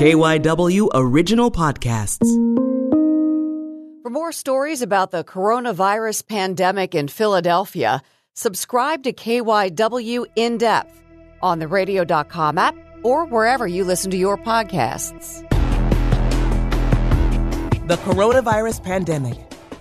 KYW 0.00 0.88
Original 0.94 1.50
Podcasts. 1.50 2.26
For 4.02 4.08
more 4.08 4.32
stories 4.32 4.80
about 4.80 5.10
the 5.10 5.22
coronavirus 5.22 6.26
pandemic 6.26 6.94
in 6.94 7.06
Philadelphia, 7.06 8.00
subscribe 8.32 9.02
to 9.02 9.12
KYW 9.12 10.24
In 10.36 10.56
Depth 10.56 11.02
on 11.42 11.58
the 11.58 11.68
radio.com 11.68 12.56
app 12.56 12.74
or 13.02 13.26
wherever 13.26 13.66
you 13.66 13.84
listen 13.84 14.10
to 14.12 14.16
your 14.16 14.38
podcasts. 14.38 15.46
The 17.86 17.96
coronavirus 17.96 18.82
pandemic 18.82 19.36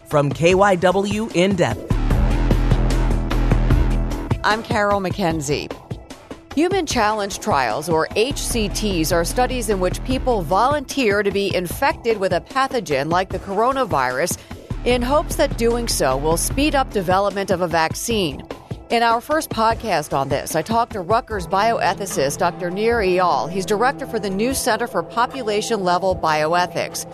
from 0.10 0.34
KYW 0.34 1.34
In 1.34 1.56
Depth. 1.56 1.88
I'm 4.44 4.64
Carol 4.64 5.00
McKenzie. 5.00 5.89
Human 6.56 6.88
challenge 6.88 7.40
trials, 7.40 7.90
or 7.90 8.08
HCTs, 8.08 9.14
are 9.14 9.24
studies 9.24 9.70
in 9.70 9.80
which 9.80 10.04
people 10.04 10.42
volunteer 10.42 11.22
to 11.22 11.30
be 11.30 11.56
infected 11.56 12.18
with 12.18 12.34
a 12.34 12.42
pathogen 12.42 13.12
like 13.12 13.30
the 13.30 13.38
coronavirus 13.40 14.38
in 14.84 15.04
hopes 15.04 15.36
that 15.36 15.58
doing 15.60 15.88
so 15.88 16.18
will 16.18 16.38
speed 16.38 16.74
up 16.74 16.90
development 16.92 17.52
of 17.52 17.62
a 17.62 17.68
vaccine. 17.68 18.42
In 18.90 19.04
our 19.04 19.22
first 19.22 19.52
podcast 19.52 20.12
on 20.18 20.30
this, 20.30 20.56
I 20.56 20.64
talked 20.64 20.94
to 20.94 21.02
Rutgers 21.02 21.46
bioethicist 21.46 22.40
Dr. 22.40 22.72
Nir 22.72 22.98
Eyal. 22.98 23.52
He's 23.52 23.66
director 23.66 24.08
for 24.08 24.18
the 24.18 24.32
new 24.32 24.56
Center 24.56 24.88
for 24.88 25.04
Population 25.04 25.84
Level 25.84 26.16
Bioethics. 26.16 27.06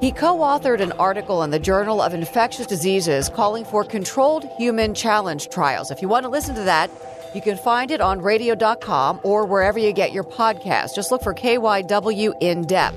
He 0.00 0.12
co 0.12 0.38
authored 0.38 0.80
an 0.80 0.92
article 0.92 1.42
in 1.42 1.50
the 1.50 1.58
Journal 1.58 2.00
of 2.00 2.14
Infectious 2.14 2.66
Diseases 2.66 3.28
calling 3.28 3.66
for 3.66 3.84
controlled 3.84 4.48
human 4.56 4.94
challenge 4.94 5.50
trials. 5.50 5.90
If 5.90 6.00
you 6.00 6.08
want 6.08 6.24
to 6.24 6.30
listen 6.30 6.54
to 6.54 6.62
that, 6.62 6.90
you 7.34 7.42
can 7.42 7.58
find 7.58 7.90
it 7.90 8.00
on 8.00 8.22
radio.com 8.22 9.20
or 9.24 9.44
wherever 9.44 9.78
you 9.78 9.92
get 9.92 10.12
your 10.12 10.24
podcast. 10.24 10.94
Just 10.94 11.10
look 11.12 11.22
for 11.22 11.34
KYW 11.34 12.32
In 12.40 12.62
Depth. 12.62 12.96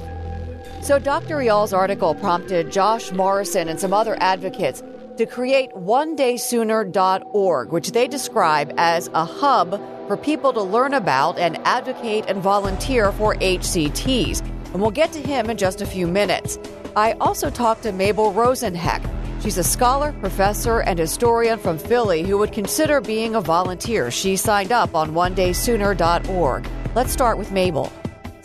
So, 0.81 0.97
Dr. 0.97 1.41
Eyal's 1.41 1.73
article 1.73 2.15
prompted 2.15 2.71
Josh 2.71 3.11
Morrison 3.11 3.67
and 3.67 3.81
some 3.81 3.93
other 3.93 4.15
advocates 4.21 4.81
to 5.17 5.25
create 5.25 5.71
1daysooner.org, 5.73 7.71
which 7.73 7.91
they 7.91 8.07
describe 8.07 8.73
as 8.77 9.09
a 9.13 9.25
hub 9.25 9.71
for 10.07 10.15
people 10.15 10.53
to 10.53 10.61
learn 10.61 10.93
about 10.93 11.37
and 11.37 11.57
advocate 11.65 12.23
and 12.29 12.41
volunteer 12.41 13.11
for 13.11 13.35
HCTs. 13.35 14.39
And 14.73 14.81
we'll 14.81 14.91
get 14.91 15.11
to 15.11 15.19
him 15.19 15.49
in 15.49 15.57
just 15.57 15.81
a 15.81 15.85
few 15.85 16.07
minutes. 16.07 16.57
I 16.95 17.13
also 17.13 17.49
talked 17.49 17.83
to 17.83 17.91
Mabel 17.91 18.31
Rosenheck. 18.33 19.09
She's 19.41 19.57
a 19.57 19.63
scholar, 19.63 20.13
professor, 20.13 20.81
and 20.81 20.97
historian 20.97 21.57
from 21.57 21.77
Philly 21.77 22.23
who 22.23 22.37
would 22.37 22.51
consider 22.51 23.01
being 23.01 23.35
a 23.35 23.41
volunteer. 23.41 24.11
She 24.11 24.35
signed 24.35 24.71
up 24.71 24.95
on 24.95 25.11
1daysooner.org. 25.11 26.67
Let's 26.95 27.11
start 27.11 27.37
with 27.37 27.51
Mabel. 27.51 27.91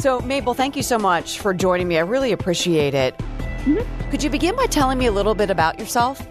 So, 0.00 0.20
Mabel, 0.20 0.55
thank 0.55 0.77
you 0.77 0.82
so 0.82 0.98
much 0.98 1.40
for 1.40 1.52
joining 1.52 1.88
me. 1.88 1.98
I 1.98 2.02
really 2.02 2.32
appreciate 2.32 2.94
it. 2.94 3.16
Mm-hmm. 3.18 4.10
Could 4.10 4.22
you 4.22 4.30
begin 4.30 4.56
by 4.56 4.66
telling 4.66 4.98
me 4.98 5.06
a 5.06 5.12
little 5.12 5.34
bit 5.34 5.50
about 5.50 5.78
yourself? 5.78 6.27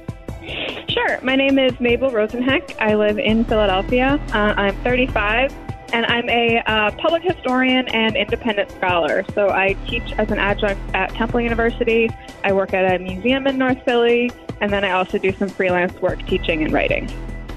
Sure. 0.90 1.20
My 1.22 1.36
name 1.36 1.60
is 1.60 1.80
Mabel 1.80 2.10
Rosenheck. 2.10 2.76
I 2.80 2.96
live 2.96 3.20
in 3.20 3.46
Philadelphia. 3.46 4.20
Uh, 4.34 4.54
I'm 4.58 4.76
35 4.84 5.54
and 5.94 6.06
I'm 6.06 6.30
a 6.30 6.62
uh, 6.66 6.92
public 6.92 7.24
historian 7.24 7.88
and 7.90 8.16
independent 8.16 8.72
scholar. 8.72 9.24
So 9.34 9.50
I 9.50 9.74
teach 9.88 10.12
as 10.14 10.32
an 10.32 10.40
adjunct 10.40 10.82
at 10.94 11.12
Temple 11.12 11.42
University. 11.42 12.10
I 12.44 12.52
work 12.54 12.74
at 12.74 12.96
a 12.96 13.00
museum 13.02 13.48
in 13.48 13.58
North 13.58 13.84
Philly, 13.86 14.32
and 14.62 14.72
then 14.72 14.84
I 14.84 14.92
also 14.92 15.18
do 15.18 15.32
some 15.34 15.50
freelance 15.50 15.94
work 16.02 16.26
teaching 16.26 16.64
and 16.64 16.74
writing. 16.74 17.10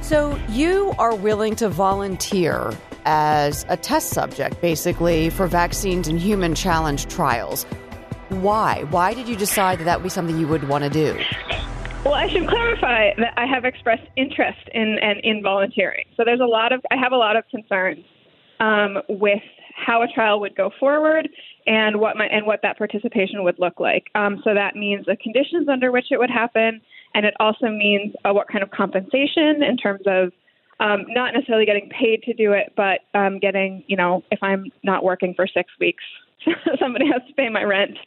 So 0.02 0.38
you 0.48 0.94
are 0.98 1.14
willing 1.14 1.56
to 1.56 1.68
volunteer 1.68 2.72
as 3.04 3.64
a 3.68 3.76
test 3.76 4.10
subject, 4.10 4.60
basically, 4.60 5.30
for 5.30 5.46
vaccines 5.46 6.08
and 6.08 6.18
human 6.18 6.54
challenge 6.54 7.06
trials. 7.06 7.64
Why? 8.28 8.84
Why 8.90 9.14
did 9.14 9.28
you 9.28 9.36
decide 9.36 9.80
that 9.80 9.84
that 9.84 9.98
would 9.98 10.04
be 10.04 10.08
something 10.08 10.38
you 10.38 10.46
would 10.46 10.68
want 10.68 10.84
to 10.84 10.90
do? 10.90 11.18
Well, 12.04 12.14
I 12.14 12.28
should 12.28 12.48
clarify 12.48 13.12
that 13.18 13.34
I 13.36 13.46
have 13.46 13.64
expressed 13.64 14.06
interest 14.16 14.58
in 14.72 14.98
and 15.02 15.18
in, 15.20 15.36
in 15.36 15.42
volunteering. 15.42 16.04
So 16.16 16.22
there's 16.24 16.40
a 16.40 16.46
lot 16.46 16.72
of 16.72 16.80
I 16.90 16.96
have 16.96 17.12
a 17.12 17.16
lot 17.16 17.36
of 17.36 17.44
concerns 17.50 18.04
um, 18.60 18.98
with 19.08 19.42
how 19.74 20.02
a 20.02 20.08
trial 20.08 20.40
would 20.40 20.54
go 20.54 20.70
forward 20.78 21.28
and 21.66 21.98
what 21.98 22.16
my, 22.16 22.26
and 22.26 22.46
what 22.46 22.60
that 22.62 22.78
participation 22.78 23.42
would 23.42 23.58
look 23.58 23.80
like. 23.80 24.04
Um, 24.14 24.40
so 24.44 24.54
that 24.54 24.76
means 24.76 25.06
the 25.06 25.16
conditions 25.16 25.68
under 25.68 25.90
which 25.90 26.06
it 26.10 26.18
would 26.18 26.30
happen, 26.30 26.80
and 27.14 27.26
it 27.26 27.34
also 27.40 27.68
means 27.68 28.14
uh, 28.24 28.32
what 28.32 28.48
kind 28.48 28.62
of 28.62 28.70
compensation 28.70 29.62
in 29.62 29.76
terms 29.76 30.02
of 30.06 30.32
um, 30.80 31.04
not 31.08 31.34
necessarily 31.34 31.66
getting 31.66 31.90
paid 31.90 32.22
to 32.24 32.32
do 32.32 32.52
it, 32.52 32.72
but 32.76 33.00
um, 33.14 33.38
getting 33.38 33.84
you 33.86 33.96
know 33.96 34.22
if 34.30 34.42
I'm 34.42 34.66
not 34.82 35.04
working 35.04 35.34
for 35.34 35.46
six 35.46 35.70
weeks, 35.80 36.04
somebody 36.80 37.06
has 37.06 37.22
to 37.28 37.34
pay 37.34 37.48
my 37.48 37.62
rent. 37.62 37.98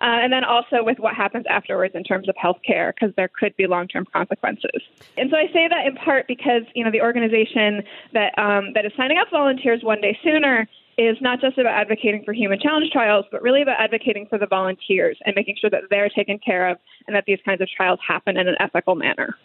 Uh, 0.00 0.16
and 0.22 0.32
then 0.32 0.44
also 0.44 0.82
with 0.82 0.98
what 0.98 1.14
happens 1.14 1.44
afterwards 1.48 1.94
in 1.94 2.02
terms 2.02 2.28
of 2.28 2.34
health 2.36 2.58
care, 2.66 2.94
because 2.94 3.14
there 3.16 3.28
could 3.28 3.54
be 3.56 3.66
long 3.66 3.86
term 3.86 4.06
consequences. 4.10 4.82
And 5.18 5.30
so 5.30 5.36
I 5.36 5.46
say 5.52 5.68
that 5.68 5.86
in 5.86 5.94
part 5.96 6.26
because, 6.26 6.62
you 6.74 6.84
know, 6.84 6.90
the 6.90 7.02
organization 7.02 7.82
that, 8.14 8.38
um, 8.38 8.72
that 8.74 8.86
is 8.86 8.92
signing 8.96 9.18
up 9.18 9.28
volunteers 9.30 9.82
one 9.82 10.00
day 10.00 10.18
sooner 10.24 10.66
is 10.96 11.16
not 11.20 11.40
just 11.40 11.56
about 11.58 11.74
advocating 11.74 12.24
for 12.24 12.32
human 12.32 12.58
challenge 12.60 12.90
trials, 12.92 13.24
but 13.30 13.42
really 13.42 13.62
about 13.62 13.80
advocating 13.80 14.26
for 14.26 14.38
the 14.38 14.46
volunteers 14.46 15.18
and 15.24 15.34
making 15.34 15.56
sure 15.60 15.70
that 15.70 15.82
they're 15.88 16.10
taken 16.10 16.38
care 16.38 16.68
of 16.68 16.78
and 17.06 17.16
that 17.16 17.24
these 17.26 17.38
kinds 17.44 17.60
of 17.60 17.68
trials 17.68 17.98
happen 18.06 18.36
in 18.36 18.48
an 18.48 18.56
ethical 18.60 18.94
manner. 18.94 19.36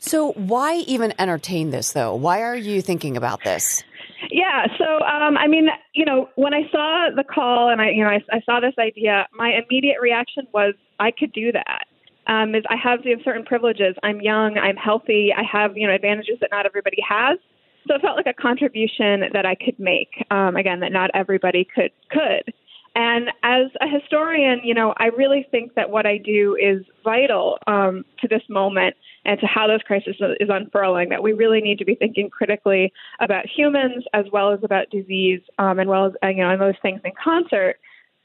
So, 0.00 0.32
why 0.32 0.76
even 0.86 1.12
entertain 1.18 1.70
this, 1.70 1.92
though? 1.92 2.14
Why 2.14 2.42
are 2.42 2.54
you 2.54 2.80
thinking 2.80 3.16
about 3.16 3.42
this? 3.42 3.82
Yeah. 4.30 4.66
So, 4.78 4.84
um, 5.04 5.36
I 5.36 5.46
mean, 5.46 5.68
you 5.94 6.04
know, 6.04 6.28
when 6.36 6.54
I 6.54 6.62
saw 6.70 7.08
the 7.14 7.24
call 7.24 7.68
and 7.70 7.80
I, 7.80 7.90
you 7.90 8.02
know, 8.02 8.10
I, 8.10 8.20
I 8.32 8.40
saw 8.44 8.60
this 8.60 8.74
idea, 8.78 9.26
my 9.32 9.52
immediate 9.52 10.00
reaction 10.00 10.46
was 10.52 10.74
I 10.98 11.10
could 11.10 11.32
do 11.32 11.52
that. 11.52 11.84
Um, 12.26 12.54
is 12.54 12.62
I 12.68 12.76
have 12.76 13.00
certain 13.24 13.44
privileges. 13.44 13.94
I'm 14.02 14.20
young. 14.20 14.58
I'm 14.58 14.76
healthy. 14.76 15.32
I 15.34 15.42
have 15.50 15.78
you 15.78 15.86
know 15.86 15.94
advantages 15.94 16.36
that 16.40 16.50
not 16.50 16.66
everybody 16.66 16.98
has. 17.08 17.38
So 17.86 17.94
it 17.94 18.02
felt 18.02 18.16
like 18.16 18.26
a 18.26 18.34
contribution 18.34 19.22
that 19.32 19.46
I 19.46 19.54
could 19.54 19.78
make. 19.78 20.26
Um, 20.30 20.56
again, 20.56 20.80
that 20.80 20.92
not 20.92 21.10
everybody 21.14 21.66
could 21.74 21.90
could. 22.10 22.52
And 22.94 23.30
as 23.42 23.70
a 23.80 23.88
historian, 23.88 24.60
you 24.62 24.74
know, 24.74 24.92
I 24.98 25.06
really 25.06 25.46
think 25.50 25.74
that 25.74 25.88
what 25.88 26.04
I 26.04 26.18
do 26.18 26.56
is 26.60 26.84
vital 27.04 27.58
um, 27.66 28.04
to 28.20 28.28
this 28.28 28.42
moment 28.48 28.96
and 29.24 29.38
to 29.40 29.46
how 29.46 29.66
this 29.66 29.82
crisis 29.82 30.16
is 30.40 30.48
unfurling, 30.50 31.08
that 31.10 31.22
we 31.22 31.32
really 31.32 31.60
need 31.60 31.78
to 31.78 31.84
be 31.84 31.94
thinking 31.94 32.30
critically 32.30 32.92
about 33.20 33.46
humans 33.46 34.04
as 34.14 34.26
well 34.32 34.52
as 34.52 34.60
about 34.62 34.90
disease, 34.90 35.40
um, 35.58 35.78
and 35.78 35.88
well 35.88 36.06
as 36.06 36.12
you 36.22 36.42
know, 36.42 36.50
and 36.50 36.60
those 36.60 36.74
things 36.82 37.00
in 37.04 37.12
concert. 37.22 37.76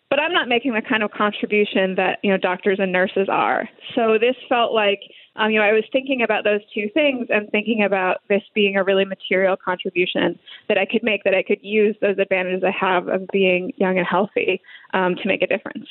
But 0.10 0.20
I'm 0.20 0.32
not 0.32 0.48
making 0.48 0.76
the 0.76 0.82
kind 0.82 1.02
of 1.02 1.10
contribution 1.10 1.96
that 1.96 2.20
you 2.22 2.30
know 2.30 2.38
doctors 2.38 2.78
and 2.80 2.92
nurses 2.92 3.28
are. 3.30 3.68
So 3.96 4.20
this 4.20 4.36
felt 4.48 4.72
like 4.72 5.00
um, 5.36 5.50
you 5.50 5.60
know 5.60 5.66
I 5.66 5.74
was 5.74 5.86
thinking 5.92 6.22
about 6.22 6.44
those 6.44 6.62
two 6.74 6.88
things 6.94 7.28
and 7.30 7.50
thinking 7.50 7.84
about 7.84 8.18
this 8.30 8.44
being 8.54 8.78
a 8.78 8.84
really 8.84 9.06
material 9.06 9.58
contribution 9.58 10.38
that 10.68 10.78
I 10.78 10.86
could 10.86 11.02
make, 11.02 11.24
that 11.24 11.34
I 11.34 11.42
could 11.42 11.60
use 11.64 11.96
those 12.00 12.20
advantages 12.20 12.64
I 12.64 12.72
have 12.72 13.08
of 13.08 13.28
being 13.34 13.74
young 13.78 13.98
and 13.98 14.06
healthy 14.06 14.62
um, 14.94 15.16
to 15.16 15.28
make 15.28 15.42
a 15.42 15.48
difference. 15.48 15.88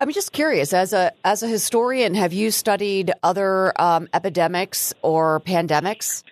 I'm 0.00 0.10
just 0.12 0.32
curious, 0.32 0.72
as 0.72 0.92
a 0.92 1.12
as 1.24 1.42
a 1.42 1.48
historian, 1.48 2.14
have 2.14 2.32
you 2.32 2.50
studied 2.50 3.12
other 3.22 3.72
um, 3.80 4.08
epidemics 4.12 4.92
or 5.02 5.40
pandemics? 5.40 6.24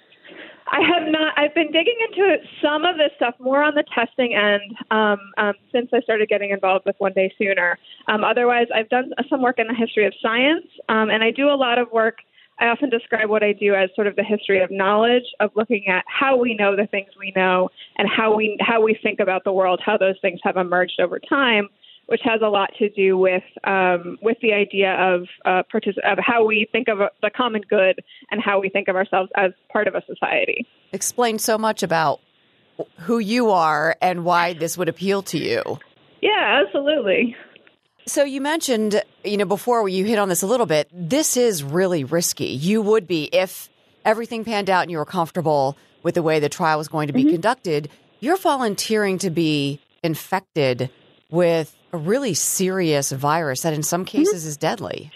I 0.67 0.81
have 0.81 1.06
not. 1.06 1.39
I've 1.39 1.55
been 1.55 1.71
digging 1.71 1.97
into 2.09 2.37
some 2.62 2.84
of 2.84 2.97
this 2.97 3.11
stuff 3.17 3.34
more 3.39 3.62
on 3.62 3.75
the 3.75 3.84
testing 3.95 4.34
end 4.34 4.75
um, 4.91 5.19
um, 5.37 5.55
since 5.71 5.91
I 5.93 6.01
started 6.01 6.28
getting 6.28 6.51
involved 6.51 6.87
with 6.87 6.97
One 6.99 7.12
Day 7.12 7.33
Sooner. 7.39 7.78
Um, 8.09 8.25
otherwise, 8.25 8.67
I've 8.75 8.89
done 8.89 9.12
some 9.28 9.43
work 9.43 9.59
in 9.59 9.69
the 9.69 9.75
history 9.75 10.06
of 10.06 10.15
science, 10.21 10.67
um, 10.89 11.11
and 11.11 11.22
I 11.22 11.31
do 11.31 11.49
a 11.49 11.55
lot 11.55 11.78
of 11.78 11.93
work. 11.93 12.19
I 12.59 12.67
often 12.67 12.91
describe 12.91 13.28
what 13.28 13.43
I 13.43 13.53
do 13.53 13.75
as 13.75 13.91
sort 13.95 14.06
of 14.06 14.17
the 14.17 14.25
history 14.25 14.62
of 14.62 14.71
knowledge, 14.71 15.25
of 15.41 15.51
looking 15.55 15.87
at 15.89 16.05
how 16.06 16.37
we 16.37 16.55
know 16.55 16.75
the 16.75 16.87
things 16.87 17.11
we 17.19 17.33
know 17.37 17.69
and 17.97 18.09
how 18.09 18.34
we 18.34 18.56
how 18.61 18.81
we 18.81 18.99
think 19.03 19.21
about 19.21 19.45
the 19.45 19.53
world, 19.53 19.81
how 19.84 19.99
those 19.99 20.17
things 20.21 20.41
have 20.43 20.56
emerged 20.56 21.01
over 21.01 21.19
time 21.19 21.69
which 22.12 22.20
has 22.22 22.42
a 22.42 22.48
lot 22.48 22.68
to 22.78 22.91
do 22.91 23.16
with 23.16 23.42
um, 23.64 24.18
with 24.20 24.36
the 24.42 24.53
idea 24.53 24.92
of 24.92 25.22
uh, 25.47 25.62
partic- 25.72 25.97
of 26.04 26.18
how 26.18 26.44
we 26.44 26.68
think 26.70 26.88
of 26.88 26.98
the 27.22 27.30
common 27.34 27.62
good 27.62 28.00
and 28.30 28.38
how 28.38 28.60
we 28.60 28.68
think 28.68 28.88
of 28.88 28.97
ourselves 28.97 29.30
as 29.34 29.53
part 29.72 29.88
of 29.88 29.94
a 29.94 30.03
society. 30.04 30.66
Explain 30.92 31.38
so 31.38 31.56
much 31.56 31.82
about 31.82 32.20
who 32.98 33.18
you 33.18 33.50
are 33.50 33.97
and 34.03 34.26
why 34.26 34.53
this 34.53 34.76
would 34.76 34.91
appeal 34.91 35.22
to 35.22 35.38
you. 35.38 35.62
Yeah, 36.20 36.62
absolutely. 36.66 37.34
So 38.06 38.24
you 38.24 38.42
mentioned, 38.42 39.03
you 39.24 39.38
know, 39.38 39.47
before 39.47 39.88
you 39.88 40.04
hit 40.04 40.18
on 40.18 40.28
this 40.28 40.42
a 40.42 40.47
little 40.47 40.66
bit. 40.66 40.91
This 40.92 41.38
is 41.38 41.64
really 41.64 42.04
risky. 42.04 42.48
You 42.48 42.82
would 42.82 43.06
be 43.06 43.30
if 43.32 43.70
everything 44.04 44.44
panned 44.44 44.68
out 44.68 44.82
and 44.82 44.91
you 44.91 44.98
were 44.98 45.06
comfortable 45.06 45.78
with 46.03 46.14
the 46.14 46.22
way 46.22 46.41
the 46.41 46.50
trial 46.50 46.76
was 46.76 46.88
going 46.88 47.06
to 47.06 47.14
be 47.14 47.22
mm-hmm. 47.22 47.32
conducted. 47.32 47.88
You're 48.20 48.36
volunteering 48.36 49.16
to 49.18 49.30
be 49.30 49.80
infected 50.03 50.91
with 51.33 51.75
a 51.93 51.99
really 51.99 52.34
serious 52.34 53.11
virus 53.11 53.63
that 53.63 53.73
in 53.73 53.83
some 53.83 54.05
mm-hmm. 54.05 54.19
cases 54.19 54.43
mm-hmm. 54.43 54.49
is 54.49 54.57
deadly. 54.57 55.11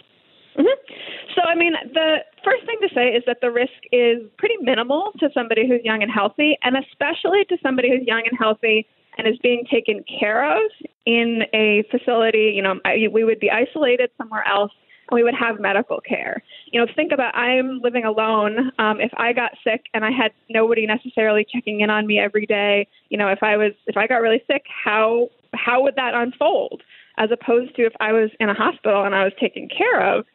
Mm-hmm. 0.58 0.92
So, 1.36 1.42
I 1.42 1.54
mean, 1.54 1.74
the 1.92 2.16
first 2.42 2.64
thing 2.66 2.78
to 2.80 2.88
say 2.94 3.08
is 3.08 3.22
that 3.26 3.38
the 3.42 3.50
risk 3.50 3.72
is 3.92 4.22
pretty 4.38 4.56
minimal 4.60 5.12
to 5.20 5.28
somebody 5.34 5.68
who's 5.68 5.84
young 5.84 6.02
and 6.02 6.10
healthy, 6.10 6.58
and 6.62 6.76
especially 6.76 7.44
to 7.50 7.58
somebody 7.62 7.90
who's 7.90 8.06
young 8.06 8.22
and 8.28 8.36
healthy 8.36 8.86
and 9.18 9.28
is 9.28 9.38
being 9.42 9.64
taken 9.70 10.02
care 10.20 10.56
of 10.56 10.70
in 11.04 11.42
a 11.54 11.84
facility, 11.90 12.52
you 12.54 12.62
know, 12.62 12.80
we 13.12 13.24
would 13.24 13.40
be 13.40 13.50
isolated 13.50 14.10
somewhere 14.18 14.44
else 14.46 14.72
and 15.08 15.16
we 15.16 15.22
would 15.22 15.34
have 15.34 15.60
medical 15.60 16.00
care. 16.00 16.42
You 16.72 16.80
know, 16.80 16.86
think 16.94 17.12
about 17.12 17.34
I'm 17.34 17.80
living 17.80 18.04
alone. 18.04 18.72
Um, 18.78 19.00
if 19.00 19.12
I 19.16 19.32
got 19.32 19.52
sick 19.62 19.86
and 19.94 20.04
I 20.04 20.10
had 20.10 20.32
nobody 20.50 20.86
necessarily 20.86 21.46
checking 21.50 21.80
in 21.80 21.90
on 21.90 22.06
me 22.06 22.18
every 22.18 22.46
day, 22.46 22.88
you 23.08 23.16
know, 23.16 23.28
if 23.28 23.42
I 23.42 23.56
was 23.56 23.72
if 23.86 23.96
I 23.96 24.06
got 24.06 24.16
really 24.16 24.42
sick, 24.46 24.64
how 24.84 25.28
how 25.54 25.82
would 25.82 25.96
that 25.96 26.14
unfold? 26.14 26.82
As 27.18 27.30
opposed 27.32 27.74
to 27.76 27.86
if 27.86 27.94
I 28.00 28.12
was 28.12 28.30
in 28.40 28.48
a 28.48 28.54
hospital 28.54 29.04
and 29.04 29.14
I 29.14 29.24
was 29.24 29.32
taken 29.40 29.68
care 29.68 30.18
of, 30.18 30.26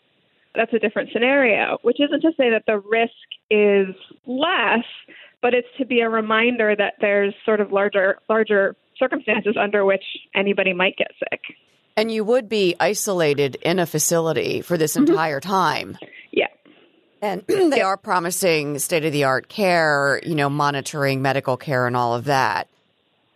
that's 0.56 0.74
a 0.74 0.80
different 0.80 1.10
scenario. 1.14 1.78
Which 1.84 2.00
isn't 2.00 2.22
to 2.22 2.32
say 2.36 2.50
that 2.50 2.64
the 2.68 2.80
risk 2.80 3.14
is 3.50 3.96
less, 4.26 4.86
but 5.42 5.54
it's 5.54 5.68
to 5.78 5.86
be 5.86 6.02
a 6.02 6.10
reminder 6.10 6.76
that 6.76 6.96
there's 7.00 7.34
sort 7.46 7.62
of 7.62 7.72
larger 7.72 8.18
larger 8.30 8.76
circumstances 8.98 9.56
under 9.60 9.86
which 9.86 10.04
anybody 10.36 10.74
might 10.74 10.96
get 10.98 11.12
sick. 11.20 11.42
And 11.98 12.12
you 12.12 12.24
would 12.24 12.48
be 12.48 12.76
isolated 12.80 13.58
in 13.62 13.80
a 13.80 13.86
facility 13.86 14.62
for 14.62 14.78
this 14.78 14.96
mm-hmm. 14.96 15.12
entire 15.12 15.40
time. 15.40 15.98
Yeah. 16.32 16.48
And 17.22 17.44
they 17.48 17.82
are 17.82 17.98
promising 17.98 18.80
state 18.80 19.06
of 19.06 19.12
the 19.12 19.26
art 19.26 19.50
care, 19.50 20.22
you 20.24 20.36
know, 20.36 20.50
monitoring 20.50 21.22
medical 21.22 21.58
care 21.58 21.88
and 21.88 21.96
all 21.96 22.16
of 22.16 22.26
that. 22.26 22.68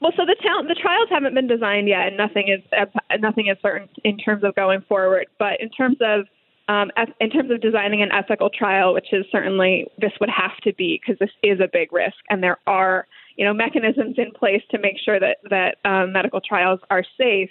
Well, 0.01 0.11
so 0.15 0.25
the 0.25 0.35
the 0.67 0.75
trials 0.75 1.07
haven't 1.09 1.33
been 1.33 1.47
designed 1.47 1.87
yet, 1.87 2.07
and 2.07 2.17
nothing 2.17 2.49
is 2.49 2.61
uh, 2.77 2.85
nothing 3.19 3.47
is 3.47 3.57
certain 3.61 3.87
in 4.03 4.17
terms 4.17 4.43
of 4.43 4.55
going 4.55 4.81
forward. 4.81 5.27
But 5.39 5.61
in 5.61 5.69
terms 5.69 5.97
of 6.01 6.25
um, 6.67 6.91
in 7.19 7.29
terms 7.29 7.49
of 7.51 7.61
designing 7.61 8.01
an 8.01 8.11
ethical 8.11 8.49
trial, 8.49 8.93
which 8.93 9.13
is 9.13 9.25
certainly 9.31 9.87
this 9.99 10.11
would 10.19 10.29
have 10.29 10.57
to 10.63 10.73
be 10.73 10.99
because 11.01 11.17
this 11.19 11.31
is 11.43 11.59
a 11.59 11.69
big 11.71 11.93
risk, 11.93 12.17
and 12.29 12.43
there 12.43 12.57
are 12.67 13.07
you 13.37 13.45
know 13.45 13.53
mechanisms 13.53 14.15
in 14.17 14.31
place 14.31 14.61
to 14.71 14.79
make 14.79 14.97
sure 15.03 15.19
that 15.19 15.37
that 15.49 15.77
um, 15.85 16.11
medical 16.11 16.41
trials 16.41 16.79
are 16.89 17.03
safe 17.17 17.49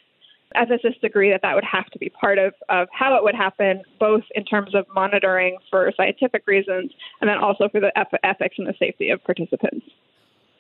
ethicists 0.55 1.03
agree 1.03 1.31
that 1.31 1.43
that 1.43 1.55
would 1.55 1.65
have 1.65 1.87
to 1.87 1.99
be 1.99 2.09
part 2.09 2.39
of, 2.39 2.55
of 2.69 2.89
how 2.93 3.17
it 3.17 3.25
would 3.25 3.35
happen, 3.35 3.83
both 3.99 4.23
in 4.35 4.45
terms 4.45 4.75
of 4.75 4.87
monitoring 4.95 5.57
for 5.71 5.93
scientific 5.97 6.47
reasons 6.47 6.93
and 7.21 7.29
then 7.29 7.39
also 7.39 7.69
for 7.69 7.81
the 7.81 7.93
ethics 8.25 8.55
and 8.59 8.67
the 8.67 8.75
safety 8.79 9.11
of 9.11 9.23
participants. 9.25 9.85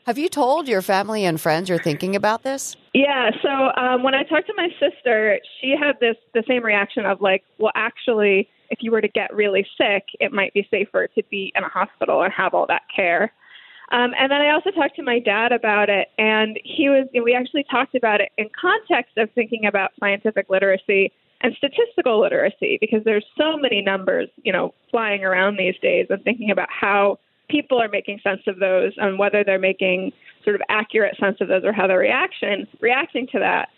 Have 0.06 0.18
you 0.18 0.28
told 0.28 0.68
your 0.68 0.82
family 0.82 1.24
and 1.24 1.40
friends 1.40 1.70
you're 1.70 1.78
thinking 1.78 2.14
about 2.14 2.42
this? 2.42 2.76
Yeah. 2.92 3.30
So 3.42 3.48
um, 3.82 4.02
when 4.02 4.14
I 4.14 4.22
talked 4.22 4.46
to 4.48 4.54
my 4.54 4.68
sister, 4.78 5.40
she 5.60 5.74
had 5.78 5.98
this 5.98 6.16
the 6.34 6.44
same 6.46 6.62
reaction 6.62 7.06
of 7.06 7.22
like, 7.22 7.42
well, 7.58 7.72
actually, 7.74 8.50
if 8.68 8.80
you 8.82 8.90
were 8.90 9.00
to 9.00 9.08
get 9.08 9.34
really 9.34 9.66
sick, 9.78 10.04
it 10.20 10.30
might 10.30 10.52
be 10.52 10.68
safer 10.70 11.08
to 11.14 11.22
be 11.30 11.52
in 11.54 11.64
a 11.64 11.68
hospital 11.68 12.22
and 12.22 12.30
have 12.34 12.52
all 12.52 12.66
that 12.66 12.82
care. 12.94 13.32
Um, 13.92 14.12
and 14.18 14.30
then 14.30 14.42
I 14.42 14.50
also 14.50 14.70
talked 14.70 14.96
to 14.96 15.02
my 15.02 15.20
dad 15.20 15.52
about 15.52 15.88
it, 15.88 16.08
and 16.18 16.58
he 16.64 16.90
was. 16.90 17.08
We 17.14 17.34
actually 17.34 17.64
talked 17.70 17.94
about 17.94 18.20
it 18.20 18.30
in 18.36 18.50
context 18.58 19.16
of 19.16 19.30
thinking 19.34 19.64
about 19.64 19.92
scientific 19.98 20.50
literacy 20.50 21.12
and 21.40 21.54
statistical 21.56 22.20
literacy, 22.20 22.76
because 22.80 23.04
there's 23.04 23.24
so 23.38 23.56
many 23.56 23.80
numbers, 23.80 24.28
you 24.42 24.52
know, 24.52 24.74
flying 24.90 25.24
around 25.24 25.56
these 25.58 25.74
days, 25.80 26.06
and 26.10 26.22
thinking 26.24 26.50
about 26.50 26.68
how 26.70 27.18
people 27.48 27.80
are 27.80 27.88
making 27.88 28.20
sense 28.22 28.42
of 28.46 28.58
those 28.58 28.92
and 28.96 29.18
whether 29.18 29.44
they're 29.44 29.58
making 29.58 30.12
sort 30.42 30.56
of 30.56 30.62
accurate 30.68 31.16
sense 31.18 31.38
of 31.40 31.48
those 31.48 31.64
or 31.64 31.72
how 31.72 31.86
they're 31.86 31.98
reaction 31.98 32.66
reacting 32.80 33.26
to 33.32 33.38
that. 33.38 33.68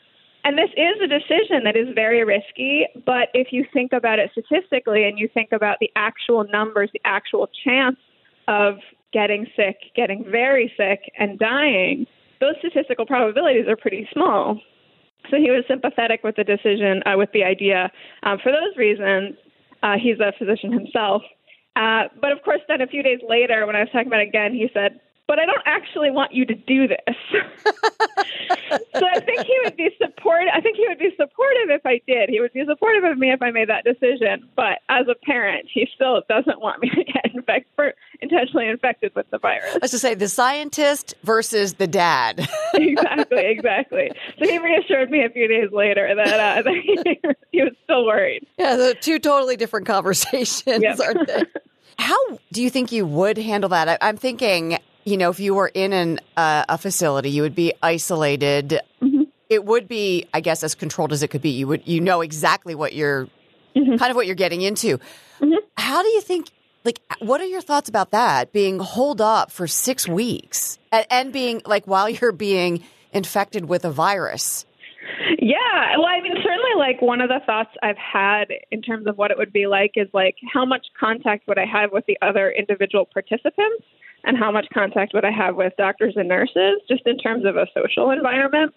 And 0.44 0.56
this 0.56 0.70
is 0.76 1.00
a 1.02 1.08
decision 1.08 1.64
that 1.64 1.76
is 1.76 1.88
very 1.94 2.22
risky, 2.24 2.86
but 3.04 3.30
if 3.34 3.48
you 3.50 3.66
think 3.72 3.92
about 3.92 4.20
it 4.20 4.30
statistically 4.30 5.04
and 5.04 5.18
you 5.18 5.28
think 5.32 5.50
about 5.50 5.78
the 5.80 5.90
actual 5.96 6.46
numbers, 6.52 6.88
the 6.92 7.00
actual 7.04 7.48
chance 7.64 7.96
of 8.46 8.76
getting 9.12 9.46
sick, 9.56 9.76
getting 9.96 10.24
very 10.30 10.72
sick, 10.76 11.00
and 11.19 11.38
dying, 11.38 12.06
those 12.40 12.54
statistical 12.60 13.06
probabilities 13.06 13.66
are 13.66 13.76
pretty 13.76 14.08
small. 14.12 14.60
So 15.30 15.36
he 15.36 15.50
was 15.50 15.64
sympathetic 15.66 16.22
with 16.22 16.36
the 16.36 16.44
decision, 16.44 17.02
uh, 17.06 17.16
with 17.16 17.32
the 17.32 17.42
idea. 17.42 17.90
Um, 18.22 18.38
for 18.40 18.52
those 18.52 18.76
reasons, 18.76 19.34
uh, 19.82 19.96
he's 20.00 20.20
a 20.20 20.32
physician 20.38 20.70
himself. 20.70 21.22
Uh, 21.76 22.08
but 22.20 22.32
of 22.32 22.43
course, 22.43 22.61
then 22.69 22.81
a 22.81 22.87
few 22.87 23.02
days 23.02 23.20
later, 23.28 23.67
when 23.67 23.76
I 23.76 23.81
was 23.81 23.90
talking 23.93 24.08
about 24.08 24.20
it 24.20 24.28
again, 24.28 24.55
he 24.55 24.69
said, 24.73 24.99
but 25.26 25.38
I 25.38 25.46
don't 25.46 25.62
actually 25.67 26.11
want 26.11 26.32
you 26.32 26.46
to 26.46 26.55
do 26.55 26.87
this. 26.87 27.17
so 28.94 29.06
I 29.06 29.20
think 29.20 29.44
he 29.44 29.58
would 29.64 29.76
be 29.76 29.90
support. 30.00 30.44
I 30.55 30.61
think 30.61 30.76
he 30.76 30.87
would 30.87 31.00
be 31.00 31.11
supportive 31.17 31.70
if 31.70 31.84
I 31.84 32.00
did. 32.06 32.31
He 32.31 32.40
would 32.40 32.52
be 32.52 32.64
supportive 32.64 33.05
of 33.05 33.19
me 33.19 33.32
if 33.32 33.43
I 33.43 33.50
made 33.50 33.69
that 33.69 33.84
decision. 33.84 34.49
But 34.55 34.78
as 34.88 35.06
a 35.08 35.17
parent, 35.26 35.67
he 35.73 35.88
still 35.94 36.23
doesn't 36.28 36.61
want 36.61 36.81
me 36.81 36.90
to 36.90 37.05
get 37.05 37.25
infected, 37.34 37.94
intentionally 38.31 38.69
infected 38.69 39.14
with 39.14 39.28
the 39.31 39.38
virus. 39.38 39.76
Let's 39.81 39.93
just 39.93 40.02
say 40.02 40.14
the 40.14 40.28
scientist 40.28 41.14
versus 41.23 41.75
the 41.75 41.87
dad. 41.87 42.49
exactly, 42.75 43.44
exactly. 43.46 44.11
So 44.38 44.49
he 44.49 44.58
reassured 44.58 45.11
me 45.11 45.25
a 45.25 45.31
few 45.31 45.49
days 45.49 45.70
later 45.73 46.14
that, 46.14 46.28
uh, 46.28 46.62
that 46.62 46.75
he, 46.75 47.20
he, 47.52 47.62
was 47.62 47.73
still 47.84 48.05
worried. 48.05 48.46
Yeah, 48.58 48.76
the 48.76 48.94
two 49.00 49.19
totally 49.19 49.56
different 49.56 49.87
conversations, 49.87 50.82
yep. 50.82 50.99
aren't 51.00 51.26
they? 51.26 51.43
How 51.99 52.19
do 52.52 52.62
you 52.62 52.69
think 52.69 52.93
you 52.93 53.06
would 53.06 53.38
handle 53.38 53.70
that? 53.70 53.88
I, 53.88 53.99
I'm 54.00 54.17
thinking 54.17 54.79
you 55.06 55.17
know, 55.17 55.31
if 55.31 55.38
you 55.38 55.55
were 55.55 55.70
in 55.72 55.93
an, 55.93 56.19
uh, 56.37 56.64
a 56.69 56.76
facility, 56.76 57.31
you 57.31 57.43
would 57.43 57.55
be 57.55 57.72
isolated. 57.81 58.81
Mm-hmm. 59.00 59.22
It 59.49 59.64
would 59.64 59.87
be, 59.87 60.26
I 60.34 60.40
guess, 60.40 60.64
as 60.64 60.75
controlled 60.75 61.12
as 61.12 61.22
it 61.22 61.29
could 61.29 61.43
be. 61.43 61.50
You 61.50 61.69
would, 61.69 61.87
you 61.87 62.00
know, 62.00 62.22
exactly 62.22 62.75
what 62.75 62.93
you're, 62.93 63.29
mm-hmm. 63.76 63.96
kind 63.96 64.11
of 64.11 64.17
what 64.17 64.26
you're 64.26 64.34
getting 64.34 64.62
into. 64.62 64.99
Mm-hmm. 65.40 65.55
How 65.76 66.02
do 66.02 66.08
you 66.08 66.20
think? 66.20 66.50
Like, 66.86 67.00
what 67.18 67.40
are 67.40 67.46
your 67.46 67.60
thoughts 67.60 67.88
about 67.88 68.12
that? 68.12 68.52
Being 68.52 68.78
holed 68.78 69.20
up 69.20 69.50
for 69.50 69.66
six 69.66 70.08
weeks 70.08 70.78
and, 70.92 71.06
and 71.10 71.32
being 71.32 71.60
like 71.66 71.86
while 71.86 72.08
you're 72.08 72.32
being 72.32 72.84
infected 73.12 73.66
with 73.66 73.84
a 73.84 73.90
virus. 73.90 74.64
Yeah, 75.38 75.96
well, 75.98 76.06
I 76.06 76.20
mean, 76.20 76.34
certainly, 76.36 76.70
like 76.78 77.02
one 77.02 77.20
of 77.20 77.28
the 77.28 77.40
thoughts 77.44 77.70
I've 77.82 77.98
had 77.98 78.46
in 78.70 78.82
terms 78.82 79.06
of 79.06 79.18
what 79.18 79.30
it 79.30 79.38
would 79.38 79.52
be 79.52 79.66
like 79.66 79.92
is 79.96 80.08
like 80.12 80.36
how 80.52 80.64
much 80.64 80.86
contact 80.98 81.46
would 81.48 81.58
I 81.58 81.66
have 81.66 81.92
with 81.92 82.06
the 82.06 82.16
other 82.22 82.50
individual 82.50 83.04
participants? 83.04 83.84
and 84.26 84.36
how 84.36 84.50
much 84.50 84.66
contact 84.74 85.14
would 85.14 85.24
I 85.24 85.30
have 85.30 85.54
with 85.54 85.72
doctors 85.78 86.14
and 86.16 86.28
nurses, 86.28 86.82
just 86.88 87.06
in 87.06 87.16
terms 87.16 87.44
of 87.44 87.56
a 87.56 87.66
social 87.72 88.10
environment, 88.10 88.74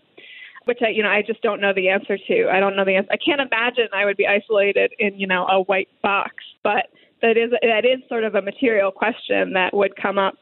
which 0.65 0.77
I, 0.81 0.89
you 0.89 1.01
know, 1.01 1.09
I 1.09 1.23
just 1.25 1.41
don't 1.41 1.59
know 1.59 1.73
the 1.73 1.89
answer 1.89 2.17
to. 2.17 2.49
I 2.49 2.59
don't 2.59 2.75
know 2.75 2.85
the 2.85 2.95
answer. 2.95 3.09
I 3.11 3.17
can't 3.17 3.41
imagine 3.41 3.87
I 3.91 4.05
would 4.05 4.15
be 4.15 4.27
isolated 4.27 4.93
in, 4.99 5.19
you 5.19 5.25
know, 5.25 5.47
a 5.47 5.61
white 5.61 5.89
box, 6.03 6.35
but 6.63 6.85
that 7.21 7.37
is 7.37 7.51
that 7.61 7.85
is 7.85 7.99
sort 8.07 8.23
of 8.23 8.35
a 8.35 8.41
material 8.41 8.91
question 8.91 9.53
that 9.53 9.73
would 9.73 9.95
come 9.95 10.17
up 10.17 10.35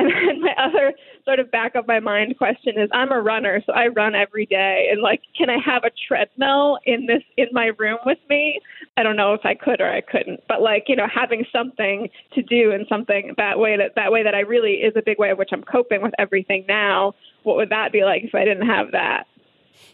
and 0.00 0.10
then 0.10 0.40
my 0.40 0.54
other 0.58 0.94
sort 1.24 1.40
of 1.40 1.50
back 1.50 1.74
of 1.74 1.86
my 1.86 2.00
mind 2.00 2.36
question 2.38 2.78
is 2.78 2.88
I'm 2.92 3.12
a 3.12 3.20
runner, 3.20 3.62
so 3.66 3.72
I 3.72 3.88
run 3.88 4.14
every 4.14 4.46
day. 4.46 4.88
And 4.90 5.02
like, 5.02 5.20
can 5.36 5.50
I 5.50 5.58
have 5.64 5.84
a 5.84 5.90
treadmill 6.08 6.78
in 6.86 7.06
this 7.06 7.22
in 7.36 7.48
my 7.52 7.70
room 7.78 7.98
with 8.06 8.18
me? 8.28 8.60
I 8.96 9.02
don't 9.02 9.16
know 9.16 9.34
if 9.34 9.44
I 9.44 9.54
could 9.54 9.80
or 9.80 9.90
I 9.90 10.00
couldn't. 10.00 10.40
But 10.48 10.62
like, 10.62 10.84
you 10.88 10.96
know, 10.96 11.06
having 11.12 11.44
something 11.52 12.08
to 12.34 12.42
do 12.42 12.72
and 12.72 12.86
something 12.88 13.34
that 13.36 13.58
way 13.58 13.76
that 13.76 13.92
that 13.96 14.10
way 14.12 14.22
that 14.22 14.34
I 14.34 14.40
really 14.40 14.74
is 14.74 14.94
a 14.96 15.02
big 15.04 15.18
way 15.18 15.30
of 15.30 15.38
which 15.38 15.50
I'm 15.52 15.62
coping 15.62 16.02
with 16.02 16.14
everything 16.18 16.64
now. 16.66 17.14
What 17.42 17.56
would 17.56 17.70
that 17.70 17.92
be 17.92 18.04
like 18.04 18.24
if 18.24 18.34
I 18.34 18.44
didn't 18.44 18.66
have 18.66 18.92
that? 18.92 19.26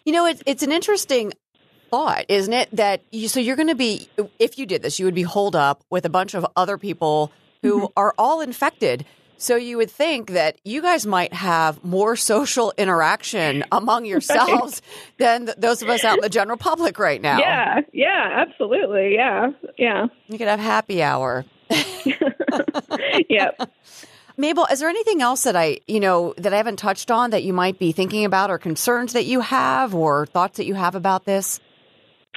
You 0.05 0.13
know, 0.13 0.27
it's 0.27 0.43
it's 0.47 0.63
an 0.63 0.73
interesting 0.73 1.33
thought, 1.91 2.25
isn't 2.29 2.53
it? 2.53 2.69
That 2.73 3.03
you, 3.11 3.29
so 3.29 3.41
you're 3.41 3.57
going 3.57 3.69
to 3.69 3.75
be, 3.75 4.09
if 4.39 4.59
you 4.59 4.67
did 4.67 4.83
this, 4.83 4.99
you 4.99 5.05
would 5.05 5.15
be 5.15 5.23
holed 5.23 5.57
up 5.57 5.83
with 5.91 6.05
a 6.05 6.11
bunch 6.11 6.35
of 6.35 6.47
other 6.57 6.79
people 6.79 7.33
who 7.63 7.81
mm-hmm. 7.81 7.93
are 7.97 8.15
all 8.19 8.41
infected. 8.41 9.05
So 9.39 9.57
you 9.57 9.77
would 9.77 9.91
think 9.91 10.31
that 10.31 10.57
you 10.65 10.81
guys 10.81 11.07
might 11.07 11.33
have 11.33 11.85
more 11.85 12.17
social 12.17 12.73
interaction 12.79 13.65
among 13.73 14.07
yourselves 14.07 14.81
right. 14.83 15.19
than 15.19 15.47
th- 15.47 15.59
those 15.59 15.83
of 15.83 15.89
us 15.89 16.05
out 16.05 16.19
in 16.19 16.23
the 16.23 16.29
general 16.29 16.57
public 16.57 16.99
right 16.99 17.21
now. 17.21 17.39
Yeah, 17.39 17.81
yeah, 17.93 18.47
absolutely. 18.47 19.15
Yeah, 19.15 19.51
yeah. 19.77 20.07
You 20.29 20.39
could 20.39 20.49
have 20.49 20.61
happy 20.61 21.03
hour. 21.03 21.45
yep. 23.29 23.71
Mabel, 24.39 24.67
is 24.71 24.81
there 24.81 24.89
anything 24.89 25.23
else 25.23 25.45
that 25.45 25.57
I, 25.57 25.81
you 25.87 25.99
know, 25.99 26.35
that 26.37 26.53
I 26.53 26.59
haven't 26.59 26.77
touched 26.77 27.11
on 27.11 27.31
that 27.31 27.43
you 27.43 27.53
might 27.53 27.79
be 27.79 27.93
thinking 27.93 28.25
about 28.25 28.51
or 28.51 28.59
concerns 28.59 29.15
that 29.15 29.25
you 29.25 29.41
have 29.41 29.95
or 29.95 30.27
thoughts 30.27 30.59
that 30.59 30.67
you 30.67 30.75
have 30.75 30.95
about 30.95 31.25
this? 31.25 31.59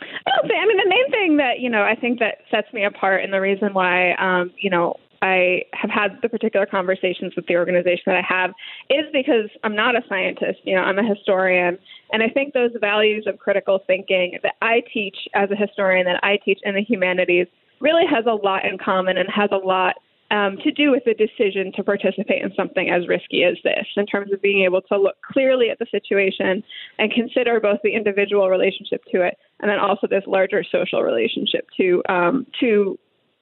I 0.01 0.65
mean, 0.65 0.77
the 0.77 0.89
main 0.89 1.11
thing 1.11 1.37
that, 1.37 1.59
you 1.59 1.69
know, 1.69 1.83
I 1.83 1.95
think 1.95 2.19
that 2.19 2.39
sets 2.49 2.71
me 2.73 2.83
apart 2.83 3.23
and 3.23 3.33
the 3.33 3.41
reason 3.41 3.73
why, 3.73 4.13
um, 4.13 4.51
you 4.57 4.69
know, 4.69 4.95
I 5.21 5.63
have 5.73 5.89
had 5.89 6.19
the 6.21 6.29
particular 6.29 6.65
conversations 6.65 7.35
with 7.35 7.45
the 7.47 7.57
organization 7.57 8.03
that 8.07 8.15
I 8.15 8.25
have 8.27 8.51
is 8.89 9.05
because 9.11 9.49
I'm 9.63 9.75
not 9.75 9.95
a 9.95 10.01
scientist, 10.07 10.59
you 10.63 10.75
know, 10.75 10.81
I'm 10.81 10.97
a 10.97 11.07
historian. 11.07 11.77
And 12.11 12.23
I 12.23 12.29
think 12.29 12.53
those 12.53 12.71
values 12.79 13.25
of 13.27 13.37
critical 13.37 13.79
thinking 13.85 14.39
that 14.43 14.55
I 14.61 14.81
teach 14.93 15.17
as 15.33 15.49
a 15.51 15.55
historian, 15.55 16.05
that 16.05 16.23
I 16.23 16.37
teach 16.43 16.59
in 16.63 16.75
the 16.75 16.81
humanities, 16.81 17.47
really 17.81 18.05
has 18.09 18.25
a 18.25 18.33
lot 18.33 18.65
in 18.65 18.77
common 18.77 19.17
and 19.17 19.29
has 19.29 19.49
a 19.51 19.57
lot 19.57 19.95
um, 20.31 20.57
to 20.63 20.71
do 20.71 20.91
with 20.91 21.03
the 21.05 21.13
decision 21.13 21.71
to 21.75 21.83
participate 21.83 22.43
in 22.43 22.53
something 22.55 22.89
as 22.89 23.07
risky 23.07 23.43
as 23.43 23.57
this, 23.63 23.85
in 23.95 24.05
terms 24.05 24.31
of 24.31 24.41
being 24.41 24.63
able 24.63 24.81
to 24.83 24.97
look 24.97 25.15
clearly 25.21 25.69
at 25.69 25.79
the 25.79 25.87
situation 25.91 26.63
and 26.97 27.11
consider 27.11 27.59
both 27.59 27.79
the 27.83 27.95
individual 27.95 28.49
relationship 28.49 29.03
to 29.11 29.21
it 29.21 29.37
and 29.59 29.69
then 29.69 29.79
also 29.79 30.07
this 30.07 30.23
larger 30.27 30.63
social 30.63 31.01
relationship 31.01 31.67
to 31.77 32.03
um, 32.09 32.45
to 32.59 32.97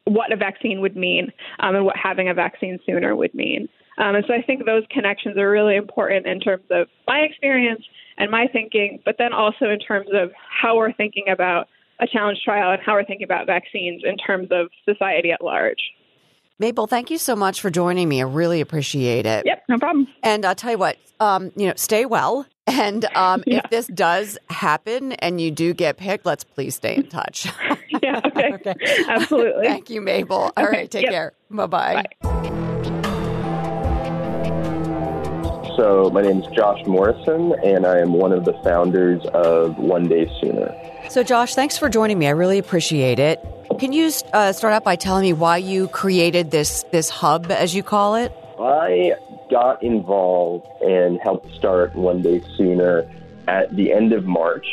what 0.06 0.32
a 0.32 0.38
vaccine 0.38 0.80
would 0.80 0.96
mean 0.96 1.32
um, 1.60 1.76
and 1.76 1.86
what 1.86 1.98
having 1.98 2.30
a 2.30 2.34
vaccine 2.34 2.80
sooner 2.86 3.16
would 3.16 3.34
mean. 3.34 3.68
Um, 3.98 4.16
and 4.16 4.24
so 4.28 4.34
I 4.34 4.42
think 4.42 4.66
those 4.66 4.84
connections 4.90 5.38
are 5.38 5.50
really 5.50 5.76
important 5.76 6.26
in 6.28 6.40
terms 6.40 6.64
of 6.72 6.88
my 7.08 7.20
experience 7.20 7.84
and 8.18 8.32
my 8.32 8.48
thinking, 8.48 9.00
but 9.04 9.16
then 9.18 9.34
also 9.34 9.70
in 9.70 9.80
terms 9.80 10.10
of 10.14 10.32
how 10.50 10.78
we're 10.78 10.94
thinking 10.94 11.26
about 11.30 11.68
a 12.00 12.08
challenge 12.08 12.40
trial 12.44 12.72
and 12.72 12.82
how 12.82 12.94
we're 12.94 13.06
thinking 13.06 13.26
about 13.26 13.48
vaccines 13.48 14.04
in 14.06 14.18
terms 14.18 14.50
of 14.52 14.68
society 14.86 15.32
at 15.32 15.44
large. 15.44 15.82
Mabel, 16.60 16.88
thank 16.88 17.12
you 17.12 17.20
so 17.20 17.36
much 17.36 17.62
for 17.62 17.70
joining 17.70 18.10
me. 18.10 18.20
I 18.20 18.24
really 18.26 18.62
appreciate 18.62 19.28
it. 19.28 19.46
Yep, 19.46 19.64
no 19.70 19.78
problem. 19.78 20.08
And 20.24 20.44
I'll 20.44 20.56
tell 20.56 20.72
you 20.72 20.80
what, 20.80 20.98
um, 21.20 21.52
you 21.56 21.68
know, 21.68 21.74
stay 21.76 22.06
well. 22.06 22.46
And 22.70 23.06
um, 23.16 23.46
yeah. 23.48 23.62
if 23.64 23.70
this 23.70 23.88
does 23.88 24.38
happen 24.50 25.14
and 25.14 25.40
you 25.40 25.52
do 25.52 25.74
get 25.74 25.96
picked, 25.96 26.26
let's 26.26 26.44
please 26.44 26.76
stay 26.76 26.98
in 26.98 27.08
touch. 27.08 27.48
yeah, 28.04 28.20
okay. 28.26 28.52
okay. 28.56 28.76
Absolutely. 29.08 29.66
Thank 29.66 29.90
you, 29.90 30.02
Mabel. 30.02 30.36
All 30.36 30.52
okay. 30.58 30.66
right, 30.66 30.92
take 30.92 31.04
yep. 31.04 31.12
care. 31.12 31.34
Bye-bye. 31.50 32.04
Bye. 32.22 32.38
So, 35.78 36.10
my 36.14 36.22
name 36.22 36.42
is 36.42 36.48
Josh 36.54 36.86
Morrison, 36.86 37.54
and 37.64 37.86
I 37.86 38.00
am 38.00 38.12
one 38.12 38.34
of 38.34 38.44
the 38.44 38.52
founders 38.66 39.26
of 39.28 39.78
One 39.78 40.10
Day 40.10 40.30
Sooner. 40.42 40.76
So, 41.10 41.24
Josh, 41.24 41.56
thanks 41.56 41.78
for 41.78 41.88
joining 41.88 42.20
me. 42.20 42.28
I 42.28 42.32
really 42.32 42.58
appreciate 42.58 43.18
it. 43.18 43.40
Can 43.80 43.94
you 43.94 44.12
uh, 44.34 44.54
start 44.54 44.74
out 44.74 44.84
by 44.84 44.96
telling 44.96 45.22
me 45.24 45.34
why 45.34 45.58
you 45.58 45.88
created 45.90 46.50
this 46.52 46.84
this 46.92 47.10
hub, 47.10 47.52
as 47.52 47.76
you 47.76 47.84
call 47.84 48.16
it? 48.16 48.32
I 48.60 49.14
got 49.52 49.84
involved 49.84 50.68
and 50.82 51.20
helped 51.22 51.54
start 51.54 51.96
One 51.96 52.22
Day 52.22 52.42
Sooner 52.58 53.10
at 53.48 53.76
the 53.76 53.94
end 53.94 54.14
of 54.14 54.26
March. 54.26 54.66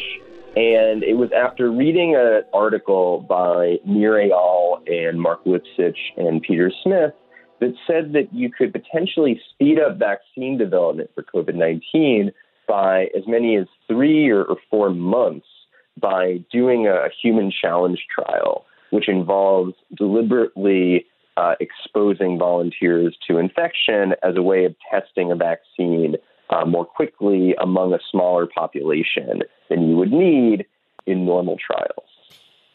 And 0.56 1.02
it 1.02 1.18
was 1.18 1.30
after 1.32 1.70
reading 1.70 2.14
an 2.14 2.44
article 2.54 3.20
by 3.28 3.78
Nir 3.84 4.12
Eyal 4.12 4.80
and 4.88 5.20
Marc 5.20 5.44
Lipsitch 5.44 5.98
and 6.16 6.40
Peter 6.40 6.72
Smith 6.82 7.12
that 7.60 7.74
said 7.86 8.12
that 8.12 8.32
you 8.32 8.50
could 8.50 8.72
potentially 8.72 9.40
speed 9.50 9.78
up 9.78 9.98
vaccine 9.98 10.56
development 10.56 11.10
for 11.14 11.24
COVID 11.24 11.56
19 11.56 12.32
by 12.66 13.08
as 13.16 13.26
many 13.26 13.56
as 13.56 13.66
three 13.86 14.30
or, 14.30 14.44
or 14.44 14.56
four 14.70 14.90
months 14.90 15.46
by 16.00 16.44
doing 16.50 16.86
a 16.86 17.08
human 17.22 17.52
challenge 17.52 18.06
trial, 18.12 18.64
which 18.94 19.08
involves 19.08 19.74
deliberately 19.96 21.04
uh, 21.36 21.56
exposing 21.58 22.38
volunteers 22.38 23.18
to 23.26 23.38
infection 23.38 24.14
as 24.22 24.36
a 24.36 24.42
way 24.42 24.66
of 24.66 24.76
testing 24.88 25.32
a 25.32 25.34
vaccine 25.34 26.14
uh, 26.50 26.64
more 26.64 26.84
quickly 26.84 27.56
among 27.60 27.92
a 27.92 27.98
smaller 28.12 28.46
population 28.46 29.42
than 29.68 29.88
you 29.88 29.96
would 29.96 30.12
need 30.12 30.64
in 31.06 31.26
normal 31.26 31.56
trials. 31.58 32.08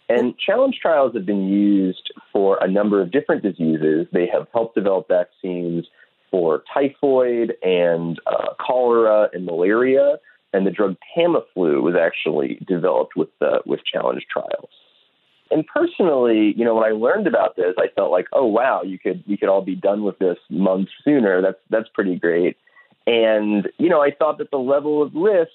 And 0.10 0.38
challenge 0.38 0.80
trials 0.82 1.14
have 1.14 1.26
been 1.26 1.48
used 1.48 2.12
for 2.34 2.58
a 2.62 2.70
number 2.70 3.02
of 3.02 3.12
different 3.12 3.42
diseases. 3.42 4.06
They 4.12 4.28
have 4.28 4.46
helped 4.52 4.76
develop 4.76 5.08
vaccines 5.08 5.88
for 6.30 6.64
typhoid 6.74 7.54
and 7.64 8.20
uh, 8.28 8.56
cholera 8.60 9.30
and 9.32 9.46
malaria. 9.46 10.18
And 10.52 10.68
the 10.68 10.72
drug 10.72 10.98
Tamiflu 11.16 11.82
was 11.82 11.96
actually 11.96 12.62
developed 12.68 13.16
with 13.16 13.30
the, 13.40 13.62
with 13.66 13.80
challenge 13.86 14.26
trials. 14.30 14.70
And 15.51 15.65
personally, 15.65 16.53
you 16.56 16.63
know, 16.63 16.75
when 16.75 16.84
I 16.84 16.91
learned 16.91 17.25
about 17.25 17.56
this, 17.56 17.74
I 17.77 17.88
felt 17.96 18.12
like, 18.12 18.27
oh 18.34 18.46
wow, 18.46 18.84
you 18.84 19.00
could 19.00 19.24
we 19.27 19.38
could 19.38 19.50
all 19.50 19.63
be 19.63 19.75
done 19.75 20.03
with 20.03 20.20
this 20.20 20.38
months 20.50 20.91
sooner. 21.03 21.41
That's 21.41 21.60
that's 21.70 21.89
pretty 21.94 22.15
great. 22.15 22.58
And 23.08 23.68
you 23.77 23.89
know, 23.89 24.01
I 24.01 24.12
thought 24.12 24.38
that 24.38 24.51
the 24.51 24.60
level 24.60 25.01
of 25.01 25.13
risk, 25.15 25.50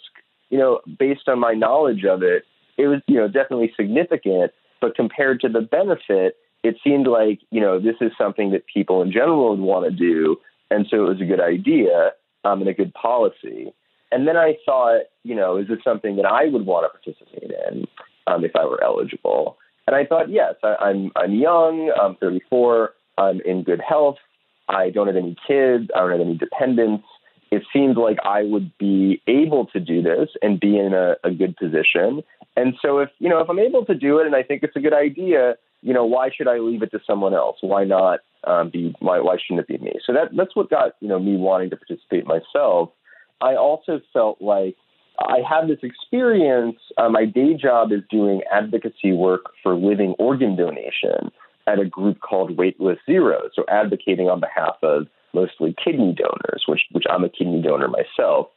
you 0.50 0.58
know, 0.58 0.80
based 0.98 1.28
on 1.28 1.38
my 1.38 1.54
knowledge 1.54 2.04
of 2.04 2.22
it, 2.22 2.44
it 2.76 2.88
was, 2.88 3.00
you 3.06 3.16
know, 3.16 3.28
definitely 3.28 3.72
significant, 3.76 4.52
but 4.80 4.96
compared 4.96 5.40
to 5.40 5.48
the 5.48 5.60
benefit, 5.60 6.36
it 6.62 6.76
seemed 6.82 7.06
like, 7.06 7.40
you 7.50 7.60
know, 7.60 7.78
this 7.78 7.96
is 8.00 8.10
something 8.18 8.50
that 8.50 8.66
people 8.66 9.02
in 9.02 9.12
general 9.12 9.50
would 9.50 9.60
want 9.60 9.84
to 9.84 9.90
do. 9.90 10.36
And 10.70 10.86
so 10.90 11.04
it 11.04 11.08
was 11.08 11.20
a 11.20 11.26
good 11.26 11.40
idea 11.40 12.12
um, 12.44 12.60
and 12.60 12.68
a 12.68 12.74
good 12.74 12.92
policy. 12.94 13.72
And 14.10 14.26
then 14.26 14.36
I 14.36 14.56
thought, 14.64 15.02
you 15.22 15.34
know, 15.34 15.56
is 15.56 15.68
this 15.68 15.78
something 15.84 16.16
that 16.16 16.26
I 16.26 16.46
would 16.46 16.66
want 16.66 16.86
to 16.86 16.98
participate 16.98 17.52
in 17.68 17.86
um, 18.26 18.44
if 18.44 18.56
I 18.56 18.64
were 18.64 18.82
eligible? 18.82 19.58
And 19.86 19.94
I 19.94 20.04
thought, 20.04 20.30
yes, 20.30 20.54
I, 20.62 20.74
I'm 20.76 21.12
I'm 21.16 21.32
young, 21.32 21.92
I'm 22.00 22.16
34, 22.16 22.90
I'm 23.18 23.40
in 23.42 23.62
good 23.62 23.80
health, 23.86 24.16
I 24.68 24.90
don't 24.90 25.06
have 25.06 25.16
any 25.16 25.36
kids, 25.46 25.90
I 25.94 26.00
don't 26.00 26.12
have 26.12 26.20
any 26.20 26.36
dependents 26.36 27.04
it 27.54 27.62
seemed 27.72 27.96
like 27.96 28.18
I 28.24 28.42
would 28.42 28.76
be 28.78 29.22
able 29.28 29.66
to 29.66 29.80
do 29.80 30.02
this 30.02 30.30
and 30.42 30.58
be 30.58 30.76
in 30.76 30.92
a, 30.92 31.14
a 31.22 31.30
good 31.30 31.56
position. 31.56 32.22
And 32.56 32.74
so 32.82 32.98
if 32.98 33.10
you 33.18 33.28
know 33.28 33.38
if 33.40 33.48
I'm 33.48 33.58
able 33.58 33.84
to 33.86 33.94
do 33.94 34.18
it 34.18 34.26
and 34.26 34.34
I 34.34 34.42
think 34.42 34.62
it's 34.62 34.76
a 34.76 34.80
good 34.80 34.92
idea, 34.92 35.54
you 35.80 35.94
know 35.94 36.04
why 36.04 36.30
should 36.34 36.48
I 36.48 36.58
leave 36.58 36.82
it 36.82 36.90
to 36.92 37.00
someone 37.06 37.34
else? 37.34 37.58
Why 37.60 37.84
not 37.84 38.20
um, 38.44 38.70
be 38.70 38.94
why 38.98 39.20
why 39.20 39.36
shouldn't 39.36 39.68
it 39.68 39.68
be 39.68 39.84
me? 39.84 39.92
So 40.04 40.12
that 40.12 40.36
that's 40.36 40.56
what 40.56 40.68
got 40.70 40.92
you 41.00 41.08
know 41.08 41.18
me 41.18 41.36
wanting 41.36 41.70
to 41.70 41.76
participate 41.76 42.26
myself. 42.26 42.90
I 43.40 43.54
also 43.54 44.00
felt 44.12 44.40
like 44.40 44.76
I 45.18 45.38
have 45.48 45.68
this 45.68 45.78
experience. 45.82 46.76
Uh, 46.96 47.08
my 47.08 47.24
day 47.24 47.54
job 47.54 47.92
is 47.92 48.00
doing 48.10 48.42
advocacy 48.52 49.12
work 49.12 49.52
for 49.62 49.74
living 49.74 50.14
organ 50.18 50.56
donation 50.56 51.30
at 51.66 51.78
a 51.78 51.84
group 51.84 52.20
called 52.20 52.56
Waitlist 52.56 52.98
Zero, 53.06 53.48
so 53.54 53.64
advocating 53.68 54.28
on 54.28 54.40
behalf 54.40 54.76
of 54.82 55.06
mostly 55.32 55.74
kidney 55.82 56.14
donors, 56.14 56.64
which 56.66 56.82
which 56.92 57.04
I'm 57.08 57.24
a 57.24 57.28
kidney 57.28 57.62
donor 57.62 57.88
myself. 57.88 58.48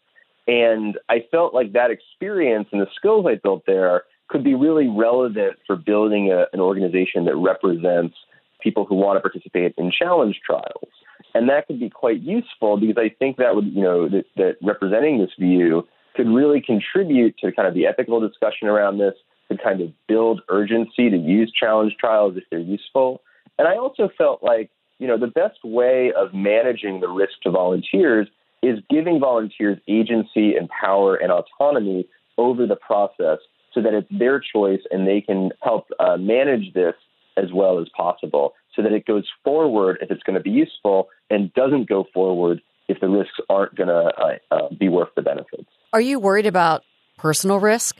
And 0.47 0.97
I 1.09 1.25
felt 1.29 1.53
like 1.53 1.73
that 1.73 1.91
experience 1.91 2.69
and 2.71 2.81
the 2.81 2.87
skills 2.95 3.25
I 3.27 3.35
built 3.35 3.63
there 3.67 4.03
could 4.29 4.43
be 4.43 4.55
really 4.55 4.87
relevant 4.87 5.57
for 5.65 5.75
building 5.75 6.31
a, 6.31 6.45
an 6.53 6.59
organization 6.59 7.25
that 7.25 7.35
represents 7.35 8.15
people 8.61 8.85
who 8.85 8.95
want 8.95 9.17
to 9.17 9.21
participate 9.21 9.73
in 9.77 9.91
challenge 9.91 10.39
trials. 10.45 10.89
And 11.33 11.49
that 11.49 11.67
could 11.67 11.79
be 11.79 11.89
quite 11.89 12.21
useful 12.21 12.77
because 12.77 12.97
I 12.97 13.13
think 13.19 13.37
that 13.37 13.55
would, 13.55 13.67
you 13.67 13.83
know, 13.83 14.09
that, 14.09 14.25
that 14.37 14.55
representing 14.61 15.19
this 15.19 15.31
view 15.37 15.87
could 16.17 16.27
really 16.27 16.61
contribute 16.61 17.37
to 17.37 17.53
kind 17.53 17.67
of 17.67 17.73
the 17.73 17.85
ethical 17.85 18.19
discussion 18.19 18.67
around 18.67 18.97
this, 18.97 19.13
to 19.49 19.57
kind 19.57 19.79
of 19.79 19.93
build 20.07 20.41
urgency 20.49 21.09
to 21.09 21.17
use 21.17 21.53
challenge 21.57 21.95
trials 21.97 22.35
if 22.35 22.43
they're 22.49 22.59
useful. 22.59 23.21
And 23.57 23.67
I 23.67 23.77
also 23.77 24.09
felt 24.17 24.43
like 24.43 24.69
you 24.99 25.07
know, 25.07 25.17
the 25.17 25.27
best 25.27 25.59
way 25.63 26.11
of 26.15 26.33
managing 26.33 26.99
the 26.99 27.07
risk 27.07 27.33
to 27.43 27.51
volunteers 27.51 28.27
is 28.63 28.79
giving 28.89 29.19
volunteers 29.19 29.77
agency 29.87 30.55
and 30.55 30.69
power 30.69 31.15
and 31.15 31.31
autonomy 31.31 32.07
over 32.37 32.65
the 32.65 32.75
process 32.75 33.39
so 33.73 33.81
that 33.81 33.93
it's 33.93 34.07
their 34.09 34.39
choice 34.39 34.81
and 34.89 35.07
they 35.07 35.21
can 35.21 35.51
help 35.61 35.87
uh, 35.99 36.17
manage 36.17 36.73
this 36.73 36.95
as 37.35 37.51
well 37.53 37.79
as 37.79 37.87
possible 37.95 38.53
so 38.75 38.81
that 38.81 38.91
it 38.91 39.05
goes 39.05 39.25
forward 39.43 39.99
if 40.01 40.09
it's 40.09 40.23
going 40.23 40.35
to 40.35 40.41
be 40.41 40.49
useful 40.49 41.09
and 41.29 41.53
doesn't 41.53 41.87
go 41.87 42.05
forward 42.13 42.61
if 42.87 42.99
the 42.99 43.09
risks 43.09 43.35
aren't 43.49 43.75
going 43.75 43.89
to 43.89 43.93
uh, 43.93 44.37
uh, 44.51 44.69
be 44.77 44.89
worth 44.89 45.09
the 45.15 45.21
benefits. 45.21 45.69
Are 45.93 46.01
you 46.01 46.19
worried 46.19 46.45
about 46.45 46.83
personal 47.17 47.59
risk? 47.59 47.97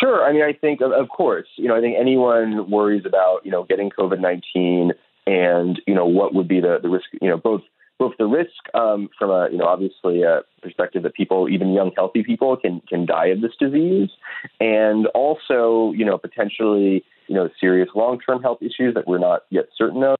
Sure. 0.00 0.24
I 0.24 0.32
mean, 0.32 0.42
I 0.42 0.52
think, 0.52 0.80
of, 0.80 0.92
of 0.92 1.08
course, 1.08 1.46
you 1.56 1.68
know, 1.68 1.76
I 1.76 1.80
think 1.80 1.96
anyone 2.00 2.70
worries 2.70 3.04
about, 3.04 3.44
you 3.44 3.50
know, 3.50 3.64
getting 3.64 3.90
COVID 3.90 4.20
19 4.20 4.92
and 5.26 5.80
you 5.86 5.94
know 5.94 6.06
what 6.06 6.34
would 6.34 6.48
be 6.48 6.60
the 6.60 6.78
the 6.82 6.88
risk 6.88 7.06
you 7.20 7.28
know 7.28 7.36
both 7.36 7.62
both 7.98 8.12
the 8.18 8.26
risk 8.26 8.50
um, 8.74 9.08
from 9.18 9.30
a 9.30 9.48
you 9.50 9.58
know 9.58 9.66
obviously 9.66 10.22
a 10.22 10.42
perspective 10.62 11.02
that 11.02 11.14
people 11.14 11.48
even 11.48 11.72
young 11.72 11.92
healthy 11.96 12.22
people 12.22 12.56
can 12.56 12.80
can 12.88 13.06
die 13.06 13.26
of 13.26 13.40
this 13.40 13.52
disease 13.58 14.10
and 14.60 15.06
also 15.08 15.92
you 15.96 16.04
know 16.04 16.18
potentially 16.18 17.04
you 17.26 17.34
know 17.34 17.48
serious 17.60 17.88
long 17.94 18.18
term 18.20 18.42
health 18.42 18.58
issues 18.60 18.94
that 18.94 19.06
we're 19.06 19.18
not 19.18 19.42
yet 19.50 19.66
certain 19.76 20.02
of 20.02 20.16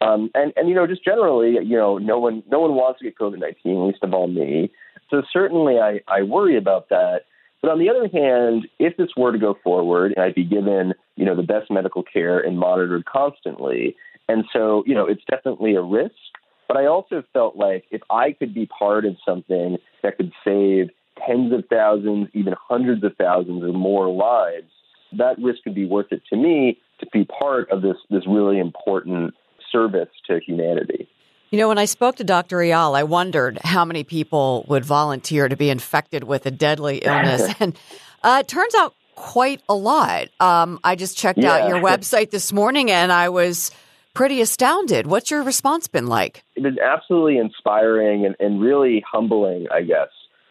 um, 0.00 0.30
and 0.34 0.52
and 0.56 0.68
you 0.68 0.74
know 0.74 0.86
just 0.86 1.04
generally 1.04 1.52
you 1.52 1.76
know 1.76 1.98
no 1.98 2.18
one 2.18 2.42
no 2.50 2.60
one 2.60 2.74
wants 2.74 3.00
to 3.00 3.04
get 3.04 3.18
COVID 3.18 3.38
nineteen 3.38 3.86
least 3.86 4.02
of 4.02 4.14
all 4.14 4.28
me 4.28 4.70
so 5.10 5.22
certainly 5.32 5.78
I 5.78 6.00
I 6.08 6.22
worry 6.22 6.56
about 6.56 6.88
that. 6.90 7.22
But 7.60 7.72
on 7.72 7.78
the 7.80 7.90
other 7.90 8.08
hand, 8.08 8.68
if 8.78 8.96
this 8.96 9.08
were 9.16 9.32
to 9.32 9.38
go 9.38 9.58
forward 9.64 10.12
and 10.14 10.24
I'd 10.24 10.34
be 10.34 10.44
given, 10.44 10.94
you 11.16 11.24
know, 11.24 11.34
the 11.34 11.42
best 11.42 11.70
medical 11.70 12.04
care 12.04 12.38
and 12.38 12.56
monitored 12.56 13.04
constantly, 13.04 13.96
and 14.28 14.44
so, 14.52 14.84
you 14.86 14.94
know, 14.94 15.06
it's 15.06 15.24
definitely 15.28 15.74
a 15.74 15.82
risk. 15.82 16.14
But 16.68 16.76
I 16.76 16.86
also 16.86 17.24
felt 17.32 17.56
like 17.56 17.84
if 17.90 18.02
I 18.10 18.32
could 18.32 18.54
be 18.54 18.66
part 18.66 19.04
of 19.04 19.16
something 19.26 19.78
that 20.02 20.18
could 20.18 20.32
save 20.44 20.90
tens 21.26 21.52
of 21.52 21.64
thousands, 21.68 22.28
even 22.32 22.54
hundreds 22.68 23.02
of 23.02 23.16
thousands 23.16 23.64
or 23.64 23.72
more 23.72 24.08
lives, 24.08 24.70
that 25.16 25.38
risk 25.38 25.60
would 25.64 25.74
be 25.74 25.86
worth 25.86 26.12
it 26.12 26.22
to 26.30 26.36
me 26.36 26.78
to 27.00 27.06
be 27.12 27.24
part 27.24 27.70
of 27.70 27.82
this, 27.82 27.96
this 28.10 28.26
really 28.28 28.58
important 28.58 29.34
service 29.70 30.08
to 30.26 30.40
humanity. 30.44 31.08
You 31.50 31.58
know, 31.58 31.68
when 31.68 31.78
I 31.78 31.86
spoke 31.86 32.16
to 32.16 32.24
Dr. 32.24 32.58
Eyal, 32.58 32.96
I 32.96 33.04
wondered 33.04 33.58
how 33.64 33.84
many 33.84 34.04
people 34.04 34.66
would 34.68 34.84
volunteer 34.84 35.48
to 35.48 35.56
be 35.56 35.70
infected 35.70 36.24
with 36.24 36.44
a 36.46 36.50
deadly 36.50 36.98
illness. 37.02 37.54
and 37.58 37.78
uh, 38.22 38.38
it 38.40 38.48
turns 38.48 38.74
out 38.74 38.94
quite 39.14 39.62
a 39.68 39.74
lot. 39.74 40.28
Um, 40.40 40.78
I 40.84 40.94
just 40.94 41.16
checked 41.16 41.38
yeah. 41.38 41.52
out 41.52 41.68
your 41.68 41.80
website 41.80 42.30
this 42.30 42.52
morning 42.52 42.90
and 42.90 43.10
I 43.10 43.30
was 43.30 43.70
pretty 44.14 44.40
astounded. 44.40 45.06
What's 45.06 45.30
your 45.30 45.42
response 45.42 45.88
been 45.88 46.06
like? 46.06 46.44
It 46.54 46.62
was 46.62 46.78
absolutely 46.78 47.38
inspiring 47.38 48.26
and, 48.26 48.36
and 48.38 48.60
really 48.60 49.02
humbling, 49.10 49.66
I 49.72 49.82
guess. 49.82 50.08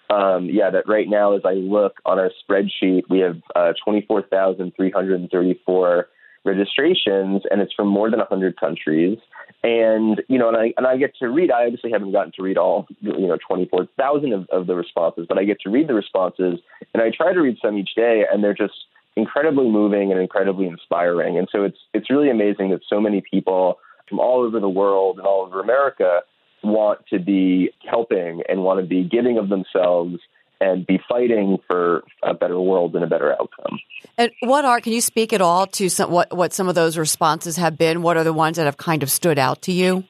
Um, 0.10 0.50
yeah, 0.50 0.70
that 0.70 0.88
right 0.88 1.08
now, 1.08 1.36
as 1.36 1.42
I 1.44 1.54
look 1.54 1.98
on 2.06 2.18
our 2.18 2.32
spreadsheet, 2.44 3.04
we 3.10 3.20
have 3.20 3.42
uh, 3.56 3.74
24,334 3.84 6.08
registrations, 6.48 7.44
and 7.52 7.62
it's 7.62 7.74
from 7.74 7.88
more 7.88 8.10
than 8.10 8.20
100 8.20 8.60
countries. 8.60 9.20
And 9.64 10.22
you 10.28 10.38
know, 10.40 10.48
and 10.48 10.58
I 10.58 10.74
and 10.78 10.88
I 10.88 10.98
get 10.98 11.16
to 11.18 11.30
read. 11.30 11.52
I 11.52 11.66
obviously 11.66 11.92
haven't 11.92 12.12
gotten 12.12 12.32
to 12.34 12.44
read 12.44 12.58
all 12.58 12.88
you 13.02 13.28
know 13.28 13.38
twenty 13.46 13.66
four 13.66 13.88
thousand 13.98 14.34
of, 14.34 14.48
of 14.50 14.68
the 14.68 14.76
responses, 14.76 15.26
but 15.28 15.38
I 15.38 15.46
get 15.46 15.60
to 15.62 15.70
read 15.70 15.88
the 15.88 15.96
responses, 15.96 16.60
and 16.94 17.02
I 17.02 17.10
try 17.10 17.34
to 17.34 17.42
read 17.42 17.58
some 17.62 17.78
each 17.78 17.96
day, 17.96 18.24
and 18.32 18.44
they're 18.44 18.54
just 18.54 18.76
incredibly 19.16 19.68
moving 19.68 20.12
and 20.12 20.22
incredibly 20.22 20.68
inspiring. 20.68 21.38
And 21.38 21.48
so 21.52 21.64
it's 21.64 21.80
it's 21.94 22.10
really 22.10 22.30
amazing 22.30 22.70
that 22.70 22.82
so 22.88 23.02
many 23.02 23.22
people 23.22 23.80
from 24.08 24.20
all 24.20 24.42
over 24.42 24.60
the 24.60 24.70
world 24.70 25.18
and 25.18 25.26
all 25.26 25.42
over 25.46 25.60
America 25.60 26.22
want 26.64 27.06
to 27.08 27.20
be 27.20 27.72
helping 27.90 28.44
and 28.48 28.64
want 28.64 28.80
to 28.80 28.86
be 28.86 29.04
giving 29.04 29.38
of 29.38 29.50
themselves 29.50 30.20
and 30.60 30.86
be 30.86 31.00
fighting 31.08 31.58
for 31.68 32.04
a 32.24 32.34
better 32.34 32.60
world 32.60 32.96
and 32.96 33.04
a 33.04 33.08
better 33.08 33.32
outcome. 33.32 33.80
And 34.18 34.32
what 34.42 34.66
are 34.66 34.82
can 34.82 34.94
you 34.94 35.02
speak 35.02 35.34
at 35.34 35.42
all 35.42 35.68
to 35.68 35.90
some, 35.90 36.12
what 36.12 36.36
what 36.36 36.54
some 36.54 36.68
of 36.68 36.76
those 36.76 36.98
responses 36.98 37.58
have 37.58 37.78
been? 37.78 38.02
What 38.02 38.18
are 38.18 38.24
the 38.24 38.34
ones 38.34 38.58
that 38.58 38.66
have 38.66 38.78
kind 38.78 39.04
of 39.04 39.12
stood 39.12 39.38
out 39.38 39.62
to 39.64 39.72
you? 39.72 40.04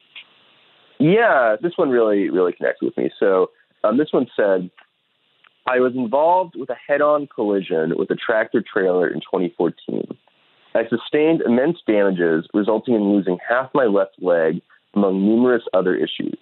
Yeah, 0.98 1.56
this 1.60 1.72
one 1.76 1.90
really 1.90 2.30
really 2.30 2.52
connects 2.52 2.82
with 2.82 2.96
me. 2.96 3.10
So 3.18 3.50
um, 3.84 3.98
this 3.98 4.08
one 4.12 4.26
said, 4.36 4.70
I 5.66 5.80
was 5.80 5.92
involved 5.94 6.54
with 6.56 6.70
a 6.70 6.76
head-on 6.86 7.26
collision 7.26 7.92
with 7.96 8.10
a 8.10 8.16
tractor 8.16 8.62
trailer 8.62 9.06
in 9.06 9.20
2014. 9.20 10.16
I 10.74 10.88
sustained 10.88 11.42
immense 11.42 11.78
damages, 11.86 12.46
resulting 12.54 12.94
in 12.94 13.12
losing 13.12 13.38
half 13.46 13.70
my 13.74 13.84
left 13.84 14.16
leg, 14.20 14.62
among 14.94 15.24
numerous 15.24 15.62
other 15.74 15.94
issues. 15.94 16.38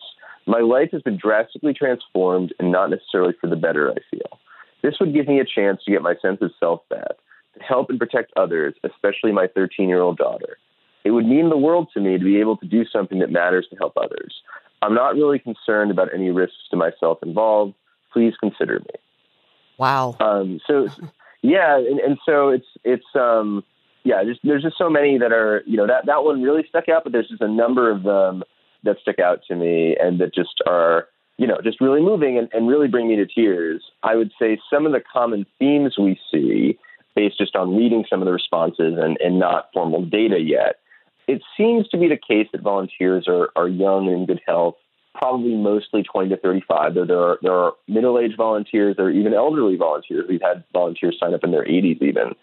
My 0.47 0.61
life 0.61 0.91
has 0.93 1.03
been 1.03 1.17
drastically 1.17 1.75
transformed 1.75 2.55
and 2.59 2.71
not 2.71 2.91
necessarily 2.91 3.35
for 3.41 3.49
the 3.49 3.57
better, 3.57 3.91
I 3.91 3.97
feel. 4.11 4.39
This 4.83 4.95
would 5.01 5.13
give 5.13 5.27
me 5.27 5.41
a 5.41 5.45
chance 5.45 5.83
to 5.85 5.91
get 5.91 6.03
my 6.03 6.15
sense 6.23 6.39
of 6.41 6.53
self 6.61 6.89
back, 6.89 7.17
to 7.59 7.63
help 7.63 7.91
and 7.91 7.99
protect 7.99 8.33
others, 8.37 8.75
especially 8.85 9.33
my 9.33 9.49
13 9.49 9.89
year 9.89 10.01
old 10.01 10.19
daughter. 10.19 10.59
It 11.05 11.11
would 11.11 11.27
mean 11.27 11.51
the 11.51 11.57
world 11.57 11.89
to 11.95 12.01
me 12.01 12.19
to 12.19 12.25
be 12.25 12.41
able 12.41 12.57
to 12.59 12.67
do 12.67 12.85
something 12.85 13.19
that 13.19 13.31
matters 13.31 13.67
to 13.71 13.77
help 13.77 13.97
others. 13.97 14.35
I'm 14.83 14.95
not 14.95 15.15
really 15.15 15.39
concerned 15.39 15.91
about 15.91 16.15
any 16.15 16.31
risks 16.31 16.69
to 16.71 16.77
myself 16.77 17.19
involved. 17.23 17.75
Please 18.13 18.35
consider 18.39 18.79
me. 18.81 19.01
Wow. 19.79 20.17
Um, 20.21 20.61
so, 20.67 20.89
yeah, 21.43 21.77
and, 21.77 21.99
and 22.01 22.19
so 22.25 22.51
it's 22.51 22.67
it's 22.85 23.07
um, 23.15 23.65
yeah, 24.05 24.23
just 24.25 24.41
there's 24.45 24.63
just 24.63 24.79
so 24.79 24.89
many 24.89 25.19
that 25.19 25.33
are 25.33 25.63
you 25.67 25.77
know 25.77 25.87
that 25.87 26.07
that 26.07 26.23
one 26.23 26.43
really 26.43 26.65
stuck 26.69 26.89
out, 26.89 27.03
but 27.03 27.13
there's 27.13 27.29
just 27.29 27.43
a 27.43 27.49
number 27.49 27.91
of 27.91 28.05
them 28.05 28.45
that 28.87 28.99
stick 29.01 29.19
out 29.19 29.41
to 29.49 29.55
me 29.55 29.97
and 30.01 30.21
that 30.21 30.35
just 30.35 30.61
are 30.67 31.09
you 31.39 31.47
know 31.47 31.59
just 31.63 31.81
really 31.81 32.01
moving 32.01 32.39
and, 32.39 32.49
and 32.53 32.69
really 32.69 32.89
bring 32.89 33.09
me 33.09 33.17
to 33.17 33.27
tears. 33.27 33.83
I 34.03 34.17
would 34.17 34.33
say 34.41 34.59
some 34.73 34.87
of 34.87 34.93
the 34.93 35.01
common 35.01 35.47
themes 35.59 35.97
we 35.99 36.19
see 36.31 36.79
based 37.15 37.39
just 37.39 37.57
on 37.57 37.77
reading 37.77 38.05
some 38.11 38.21
of 38.21 38.27
the 38.27 38.33
responses 38.33 38.95
and, 38.99 39.17
and 39.21 39.39
not 39.39 39.71
formal 39.73 40.05
data 40.05 40.39
yet. 40.39 40.77
It 41.27 41.43
seems 41.57 41.89
to 41.89 41.99
be 41.99 42.09
the 42.09 42.19
case 42.19 42.47
that 42.53 42.61
volunteers 42.61 43.27
are, 43.27 43.51
are 43.57 43.67
young 43.67 44.07
and 44.07 44.19
in 44.19 44.27
good 44.27 44.41
health, 44.47 44.77
probably 45.15 45.55
mostly 45.55 46.03
20 46.03 46.29
to 46.29 46.37
35, 46.37 46.95
though 46.95 47.07
there 47.07 47.19
are, 47.19 47.39
there 47.41 47.55
are 47.55 47.73
middle 47.89 48.19
aged 48.19 48.37
volunteers, 48.37 48.97
there 48.97 49.07
are 49.07 49.11
even 49.11 49.33
elderly 49.33 49.77
volunteers. 49.77 50.27
We've 50.29 50.43
had 50.43 50.63
volunteers 50.75 51.17
sign 51.19 51.33
up 51.33 51.43
in 51.43 51.53
their 51.53 51.65
80s 51.65 52.03
even 52.03 52.35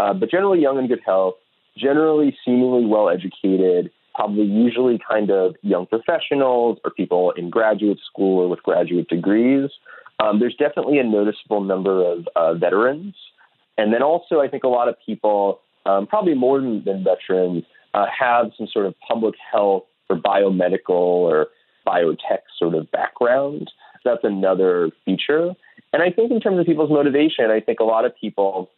uh, 0.00 0.12
but 0.14 0.30
generally 0.30 0.60
young 0.60 0.78
and 0.78 0.88
good 0.88 1.02
health, 1.04 1.34
generally 1.76 2.36
seemingly 2.44 2.84
well 2.84 3.08
educated, 3.08 3.90
probably 4.18 4.46
usually 4.46 4.98
kind 5.08 5.30
of 5.30 5.54
young 5.62 5.86
professionals 5.86 6.76
or 6.84 6.90
people 6.90 7.30
in 7.36 7.50
graduate 7.50 8.00
school 8.04 8.40
or 8.40 8.48
with 8.48 8.60
graduate 8.64 9.08
degrees. 9.08 9.70
Um, 10.18 10.40
there's 10.40 10.56
definitely 10.56 10.98
a 10.98 11.04
noticeable 11.04 11.60
number 11.60 12.04
of 12.04 12.26
uh, 12.34 12.54
veterans. 12.54 13.14
And 13.78 13.94
then 13.94 14.02
also, 14.02 14.40
I 14.40 14.48
think 14.48 14.64
a 14.64 14.68
lot 14.68 14.88
of 14.88 14.96
people, 15.06 15.60
um, 15.86 16.08
probably 16.08 16.34
more 16.34 16.60
than, 16.60 16.82
than 16.84 17.04
veterans, 17.04 17.62
uh, 17.94 18.06
have 18.06 18.50
some 18.58 18.66
sort 18.66 18.86
of 18.86 18.94
public 19.06 19.36
health 19.52 19.84
or 20.10 20.16
biomedical 20.16 20.88
or 21.30 21.46
biotech 21.86 22.42
sort 22.58 22.74
of 22.74 22.90
background. 22.90 23.70
That's 24.04 24.24
another 24.24 24.90
feature. 25.04 25.52
And 25.92 26.02
I 26.02 26.10
think 26.10 26.32
in 26.32 26.40
terms 26.40 26.58
of 26.58 26.66
people's 26.66 26.90
motivation, 26.90 27.52
I 27.52 27.60
think 27.60 27.78
a 27.78 27.84
lot 27.84 28.04
of 28.04 28.12
people 28.20 28.68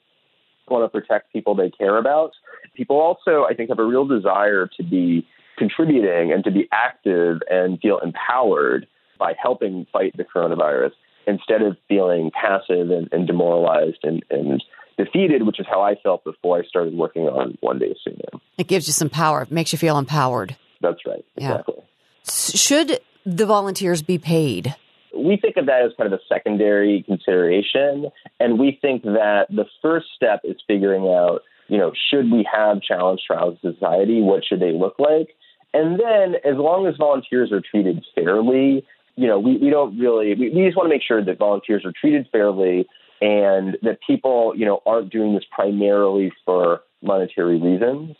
want 0.70 0.90
to 0.90 1.00
protect 1.00 1.32
people 1.32 1.54
they 1.54 1.70
care 1.70 1.98
about. 1.98 2.32
People 2.74 3.00
also, 3.00 3.44
I 3.44 3.54
think, 3.54 3.68
have 3.70 3.78
a 3.78 3.84
real 3.84 4.06
desire 4.06 4.68
to 4.76 4.82
be 4.82 5.26
contributing 5.58 6.32
and 6.32 6.42
to 6.44 6.50
be 6.50 6.68
active 6.72 7.40
and 7.50 7.78
feel 7.80 7.98
empowered 7.98 8.86
by 9.18 9.34
helping 9.40 9.86
fight 9.92 10.16
the 10.16 10.24
coronavirus 10.24 10.92
instead 11.26 11.62
of 11.62 11.76
feeling 11.88 12.30
passive 12.30 12.90
and, 12.90 13.08
and 13.12 13.26
demoralized 13.26 13.98
and, 14.02 14.24
and 14.30 14.64
defeated, 14.96 15.46
which 15.46 15.60
is 15.60 15.66
how 15.68 15.82
I 15.82 15.96
felt 16.02 16.24
before 16.24 16.58
I 16.58 16.64
started 16.64 16.94
working 16.94 17.24
on 17.24 17.58
One 17.60 17.78
Day 17.78 17.94
Sooner. 18.02 18.40
It 18.58 18.66
gives 18.66 18.86
you 18.86 18.92
some 18.92 19.10
power. 19.10 19.42
It 19.42 19.50
makes 19.50 19.72
you 19.72 19.78
feel 19.78 19.98
empowered. 19.98 20.56
That's 20.80 21.04
right. 21.06 21.24
Exactly. 21.36 21.74
Yeah. 21.76 22.32
Should 22.32 23.00
the 23.26 23.46
volunteers 23.46 24.02
be 24.02 24.18
paid? 24.18 24.74
We 25.16 25.36
think 25.36 25.56
of 25.56 25.66
that 25.66 25.82
as 25.82 25.92
kind 25.96 26.12
of 26.12 26.18
a 26.18 26.22
secondary 26.28 27.02
consideration. 27.02 28.10
And 28.38 28.58
we 28.58 28.78
think 28.80 29.02
that 29.02 29.46
the 29.50 29.66
first 29.82 30.06
step 30.14 30.40
is 30.44 30.56
figuring 30.66 31.04
out, 31.04 31.42
you 31.68 31.78
know, 31.78 31.92
should 32.10 32.30
we 32.30 32.46
have 32.52 32.82
challenge 32.82 33.22
trials 33.26 33.58
in 33.62 33.74
society? 33.74 34.20
What 34.20 34.44
should 34.44 34.60
they 34.60 34.72
look 34.72 34.96
like? 34.98 35.36
And 35.72 36.00
then 36.00 36.34
as 36.44 36.56
long 36.56 36.86
as 36.86 36.96
volunteers 36.96 37.52
are 37.52 37.60
treated 37.60 38.04
fairly, 38.14 38.84
you 39.16 39.26
know, 39.26 39.38
we, 39.38 39.56
we 39.56 39.70
don't 39.70 39.98
really, 39.98 40.34
we, 40.34 40.50
we 40.50 40.64
just 40.64 40.76
want 40.76 40.86
to 40.86 40.94
make 40.94 41.02
sure 41.06 41.24
that 41.24 41.38
volunteers 41.38 41.84
are 41.84 41.92
treated 41.92 42.26
fairly 42.32 42.88
and 43.20 43.76
that 43.82 43.98
people, 44.06 44.52
you 44.56 44.64
know, 44.64 44.80
aren't 44.86 45.12
doing 45.12 45.34
this 45.34 45.44
primarily 45.50 46.32
for 46.44 46.80
monetary 47.02 47.60
reasons. 47.60 48.16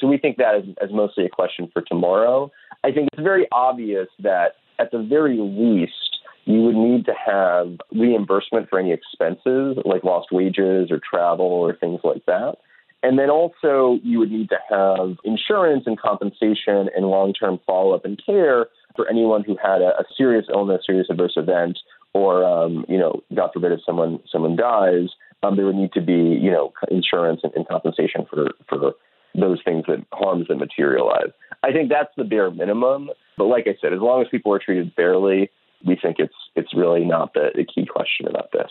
So 0.00 0.06
we 0.06 0.16
think 0.18 0.38
that 0.38 0.56
is, 0.56 0.74
as 0.82 0.90
mostly 0.90 1.24
a 1.24 1.28
question 1.28 1.70
for 1.72 1.82
tomorrow. 1.82 2.50
I 2.82 2.92
think 2.92 3.08
it's 3.12 3.22
very 3.22 3.46
obvious 3.52 4.08
that 4.20 4.56
at 4.78 4.90
the 4.90 5.02
very 5.02 5.38
least, 5.38 6.13
you 6.44 6.62
would 6.62 6.76
need 6.76 7.06
to 7.06 7.14
have 7.14 7.78
reimbursement 7.92 8.68
for 8.68 8.78
any 8.78 8.92
expenses 8.92 9.78
like 9.84 10.04
lost 10.04 10.28
wages 10.30 10.90
or 10.90 11.00
travel 11.00 11.46
or 11.46 11.74
things 11.74 12.00
like 12.04 12.24
that. 12.26 12.56
And 13.02 13.18
then 13.18 13.28
also, 13.28 13.98
you 14.02 14.18
would 14.18 14.30
need 14.30 14.48
to 14.48 14.58
have 14.70 15.18
insurance 15.24 15.84
and 15.86 15.98
compensation 15.98 16.88
and 16.96 17.06
long 17.06 17.34
term 17.34 17.60
follow 17.66 17.94
up 17.94 18.04
and 18.04 18.20
care 18.24 18.66
for 18.96 19.08
anyone 19.08 19.44
who 19.44 19.56
had 19.62 19.82
a, 19.82 19.88
a 19.98 20.04
serious 20.16 20.46
illness, 20.52 20.82
serious 20.86 21.08
adverse 21.10 21.34
event, 21.36 21.78
or, 22.14 22.44
um, 22.44 22.86
you 22.88 22.96
know, 22.96 23.22
God 23.34 23.50
forbid 23.52 23.72
if 23.72 23.80
someone, 23.84 24.20
someone 24.30 24.56
dies, 24.56 25.08
um, 25.42 25.56
there 25.56 25.66
would 25.66 25.74
need 25.74 25.92
to 25.92 26.00
be, 26.00 26.12
you 26.12 26.50
know, 26.50 26.72
insurance 26.90 27.40
and, 27.42 27.52
and 27.54 27.68
compensation 27.68 28.24
for, 28.30 28.52
for 28.68 28.94
those 29.34 29.60
things 29.64 29.84
that 29.86 30.04
harms 30.12 30.48
that 30.48 30.56
materialize. 30.56 31.30
I 31.62 31.72
think 31.72 31.90
that's 31.90 32.14
the 32.16 32.24
bare 32.24 32.50
minimum. 32.50 33.10
But 33.36 33.46
like 33.46 33.66
I 33.66 33.76
said, 33.80 33.92
as 33.92 34.00
long 34.00 34.22
as 34.22 34.28
people 34.30 34.52
are 34.54 34.60
treated 34.60 34.92
fairly, 34.94 35.50
we 35.84 35.96
think 35.96 36.16
it's 36.18 36.34
it's 36.56 36.74
really 36.74 37.04
not 37.04 37.34
the, 37.34 37.50
the 37.54 37.64
key 37.64 37.86
question 37.86 38.26
about 38.26 38.52
this. 38.52 38.70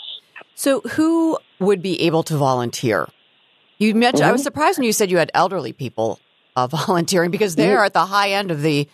So, 0.56 0.82
who 0.82 1.38
would 1.60 1.82
be 1.82 2.02
able 2.02 2.23
to 2.23 2.38
volunteer? 2.38 3.08
You 3.78 3.95
mentioned. 3.95 4.21
Mm-hmm. 4.21 4.30
I 4.30 4.32
was 4.32 4.41
mm-hmm. 4.41 4.45
surprised 4.45 4.78
when 4.78 4.86
you 4.86 4.93
said 4.93 5.12
you 5.12 5.17
had 5.17 5.32
elderly 5.34 5.73
people 5.73 6.19
uh, 6.56 6.67
volunteering 6.88 7.32
because 7.32 7.56
they're 7.56 7.78
mm-hmm. 7.78 7.86
at 7.86 7.93
the 7.93 8.06
high 8.06 8.32
end 8.32 8.52
of 8.52 8.62
the, 8.62 8.88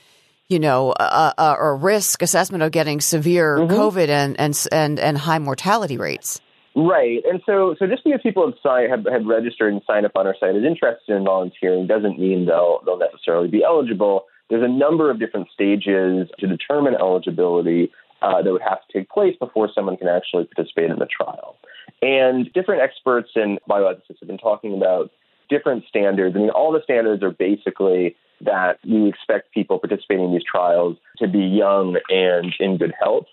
you 0.48 0.60
know, 0.60 0.92
uh, 0.92 1.34
uh, 1.38 1.56
or 1.58 1.76
risk 1.76 2.22
assessment 2.22 2.64
of 2.64 2.72
getting 2.72 3.02
severe 3.02 3.58
mm-hmm. 3.58 3.74
COVID 3.74 4.10
and, 4.10 4.40
and 4.40 4.68
and 4.72 5.00
and 5.00 5.18
high 5.18 5.40
mortality 5.40 5.98
rates. 5.98 6.42
Right, 6.76 7.22
and 7.26 7.42
so 7.46 7.76
so 7.78 7.88
just 7.88 8.04
because 8.04 8.22
people 8.24 8.46
have 8.46 8.56
signed 8.64 8.90
have, 8.92 9.06
have 9.12 9.26
registered 9.26 9.74
and 9.74 9.82
signed 9.86 10.06
up 10.06 10.14
on 10.16 10.28
our 10.28 10.36
site 10.40 10.56
as 10.56 10.64
interested 10.64 11.16
in 11.16 11.26
volunteering 11.26 11.88
doesn't 11.88 12.20
mean 12.20 12.46
they'll 12.46 12.82
they'll 12.86 13.00
necessarily 13.00 13.50
be 13.50 13.64
eligible. 13.64 14.26
There's 14.50 14.64
a 14.64 14.72
number 14.72 15.12
of 15.12 15.20
different 15.20 15.50
stages 15.54 16.30
to 16.40 16.48
determine 16.48 16.96
eligibility 16.96 17.92
uh, 18.22 18.42
that 18.42 18.52
would 18.52 18.62
have 18.62 18.80
to 18.88 19.00
take 19.00 19.10
place 19.10 19.36
before 19.40 19.70
someone 19.74 19.98
can 19.98 20.08
actually 20.08 20.46
participate 20.46 20.90
in 20.90 21.00
the 21.00 21.06
trial. 21.06 21.56
And 22.02 22.52
different 22.54 22.82
experts 22.82 23.32
in 23.36 23.60
bioethicists 23.70 24.20
have 24.20 24.28
been 24.28 24.38
talking 24.38 24.76
about 24.76 25.12
different 25.50 25.84
standards. 25.88 26.36
I 26.36 26.40
mean, 26.40 26.50
all 26.50 26.72
the 26.72 26.84
standards 26.84 27.24
are 27.24 27.32
basically 27.32 28.16
that 28.42 28.80
we 28.88 29.10
expect 29.10 29.54
people 29.54 29.80
participating 29.80 30.26
in 30.26 30.34
these 30.34 30.44
trials 30.50 30.98
to 31.18 31.28
be 31.28 31.40
young 31.40 31.98
and 32.10 32.54
in 32.60 32.78
good 32.78 32.94
health. 32.98 33.26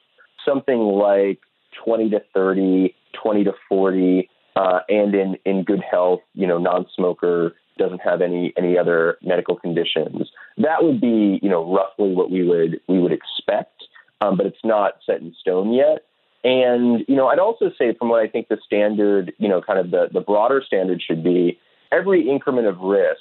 Something 0.44 0.78
like 0.78 1.40
20 1.84 2.10
to 2.10 2.22
30, 2.34 2.94
20 3.22 3.44
to 3.44 3.52
40, 3.68 4.28
uh, 4.56 4.80
and 4.88 5.14
in, 5.14 5.36
in 5.44 5.62
good 5.62 5.82
health, 5.88 6.20
you 6.34 6.46
know, 6.46 6.58
non-smoker, 6.58 7.54
doesn't 7.78 8.00
have 8.00 8.22
any 8.22 8.54
any 8.56 8.78
other 8.78 9.18
medical 9.22 9.54
conditions. 9.54 10.30
That 10.56 10.82
would 10.82 10.98
be, 10.98 11.38
you 11.42 11.50
know, 11.50 11.74
roughly 11.74 12.14
what 12.14 12.30
we 12.30 12.42
would 12.42 12.80
we 12.88 12.98
would 12.98 13.12
expect 13.12 13.84
um, 14.20 14.36
but 14.36 14.46
it's 14.46 14.64
not 14.64 14.94
set 15.04 15.20
in 15.20 15.34
stone 15.40 15.72
yet. 15.72 16.04
And, 16.44 17.04
you 17.08 17.16
know, 17.16 17.26
I'd 17.26 17.38
also 17.38 17.70
say 17.76 17.94
from 17.98 18.08
what 18.08 18.22
I 18.22 18.28
think 18.28 18.48
the 18.48 18.58
standard, 18.64 19.32
you 19.38 19.48
know, 19.48 19.60
kind 19.60 19.78
of 19.78 19.90
the, 19.90 20.08
the 20.12 20.20
broader 20.20 20.62
standard 20.64 21.02
should 21.02 21.24
be, 21.24 21.58
every 21.90 22.28
increment 22.28 22.68
of 22.68 22.78
risk 22.78 23.20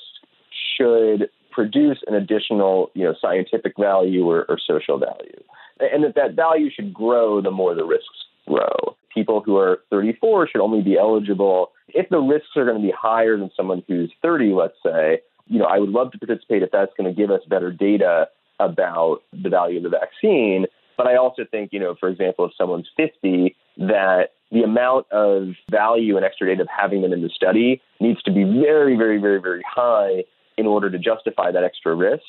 should 0.78 1.30
produce 1.52 2.00
an 2.08 2.14
additional, 2.14 2.92
you 2.94 3.04
know, 3.04 3.16
scientific 3.20 3.74
value 3.80 4.30
or, 4.30 4.46
or 4.48 4.60
social 4.60 5.00
value. 5.00 5.42
And 5.80 6.04
that 6.04 6.16
that 6.16 6.36
value 6.36 6.70
should 6.70 6.94
grow 6.94 7.42
the 7.42 7.52
more 7.52 7.74
the 7.74 7.86
risks 7.86 8.26
grow. 8.48 8.96
People 9.14 9.42
who 9.42 9.58
are 9.58 9.80
34 9.90 10.50
should 10.50 10.62
only 10.62 10.82
be 10.82 10.98
eligible 10.98 11.72
if 11.88 12.10
the 12.10 12.20
risks 12.20 12.50
are 12.56 12.66
going 12.66 12.82
to 12.82 12.86
be 12.86 12.94
higher 12.96 13.38
than 13.38 13.50
someone 13.56 13.84
who's 13.88 14.12
30, 14.22 14.54
let's 14.54 14.78
say. 14.84 15.22
You 15.48 15.60
know, 15.60 15.66
I 15.66 15.80
would 15.80 15.90
love 15.90 16.12
to 16.12 16.20
participate 16.20 16.64
if 16.64 16.72
that's 16.72 16.92
going 16.98 17.14
to 17.14 17.20
give 17.20 17.32
us 17.32 17.42
better 17.48 17.72
data 17.72 18.28
about 18.60 19.22
the 19.32 19.50
value 19.50 19.78
of 19.78 19.84
the 19.84 19.90
vaccine. 19.90 20.66
But 20.98 21.08
I 21.08 21.18
also 21.18 21.44
think, 21.50 21.72
you 21.74 21.80
know, 21.80 21.96
for 22.00 22.10
example, 22.10 22.46
if 22.46 22.52
someone's 22.58 22.90
50, 22.98 23.56
that 23.78 24.30
the 24.52 24.64
amount 24.64 25.12
of 25.12 25.50
value 25.70 26.18
and 26.18 26.26
extra 26.26 26.48
data 26.48 26.62
of 26.62 26.68
having 26.76 27.02
them 27.02 27.14
in 27.14 27.22
the 27.22 27.30
study 27.30 27.82
needs 28.00 28.22
to 28.24 28.32
be 28.32 28.44
very, 28.44 28.96
very, 28.96 29.20
very, 29.20 29.42
very 29.42 29.64
high 29.68 30.24
in 30.58 30.66
order 30.66 30.90
to 30.90 30.98
justify 30.98 31.52
that 31.52 31.64
extra 31.64 31.96
risk. 31.96 32.24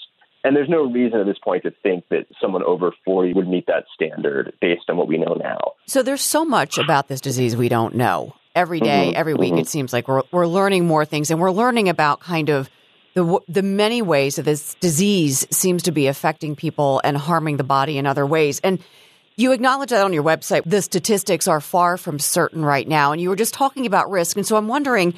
And 0.45 0.55
there's 0.55 0.69
no 0.69 0.85
reason 0.91 1.19
at 1.19 1.27
this 1.27 1.39
point 1.43 1.65
to 1.65 1.73
think 1.83 2.05
that 2.11 2.27
someone 2.41 2.63
over 2.63 2.93
40 3.05 3.33
would 3.35 3.49
meet 3.49 3.67
that 3.67 3.85
standard 3.95 4.53
based 4.61 4.89
on 4.89 4.97
what 4.97 5.09
we 5.09 5.19
know 5.19 5.35
now. 5.35 5.73
So 5.87 6.03
there's 6.03 6.23
so 6.23 6.45
much 6.45 6.79
about 6.79 7.09
this 7.09 7.21
disease 7.21 7.57
we 7.57 7.69
don't 7.69 7.95
know. 7.95 8.35
Every 8.55 8.81
day, 8.81 9.09
mm-hmm, 9.09 9.17
every 9.17 9.35
week, 9.35 9.53
mm-hmm. 9.53 9.61
it 9.61 9.69
seems 9.69 9.93
like 9.93 10.09
we're, 10.09 10.23
we're 10.33 10.47
learning 10.47 10.87
more 10.87 11.05
things 11.05 11.31
and 11.31 11.41
we're 11.41 11.51
learning 11.51 11.89
about 11.89 12.21
kind 12.21 12.49
of 12.49 12.71
the, 13.17 13.41
the 13.49 13.63
many 13.63 14.03
ways 14.03 14.37
that 14.37 14.43
this 14.43 14.75
disease 14.75 15.47
seems 15.51 15.85
to 15.85 15.91
be 15.91 16.07
affecting 16.07 16.55
people 16.55 17.01
and 17.03 17.17
harming 17.17 17.57
the 17.57 17.65
body 17.65 17.97
in 17.97 18.05
other 18.07 18.27
ways. 18.27 18.61
And 18.61 18.79
you 19.37 19.53
acknowledge 19.53 19.89
that 19.89 20.05
on 20.05 20.13
your 20.13 20.23
website. 20.23 20.65
The 20.67 20.83
statistics 20.83 21.49
are 21.49 21.63
far 21.63 21.97
from 21.97 22.19
certain 22.19 22.63
right 22.63 22.87
now. 22.87 23.13
And 23.13 23.21
you 23.21 23.31
were 23.31 23.37
just 23.37 23.55
talking 23.55 23.87
about 23.87 24.11
risk. 24.11 24.37
And 24.37 24.47
so 24.47 24.57
I'm 24.57 24.69
wondering, 24.69 25.15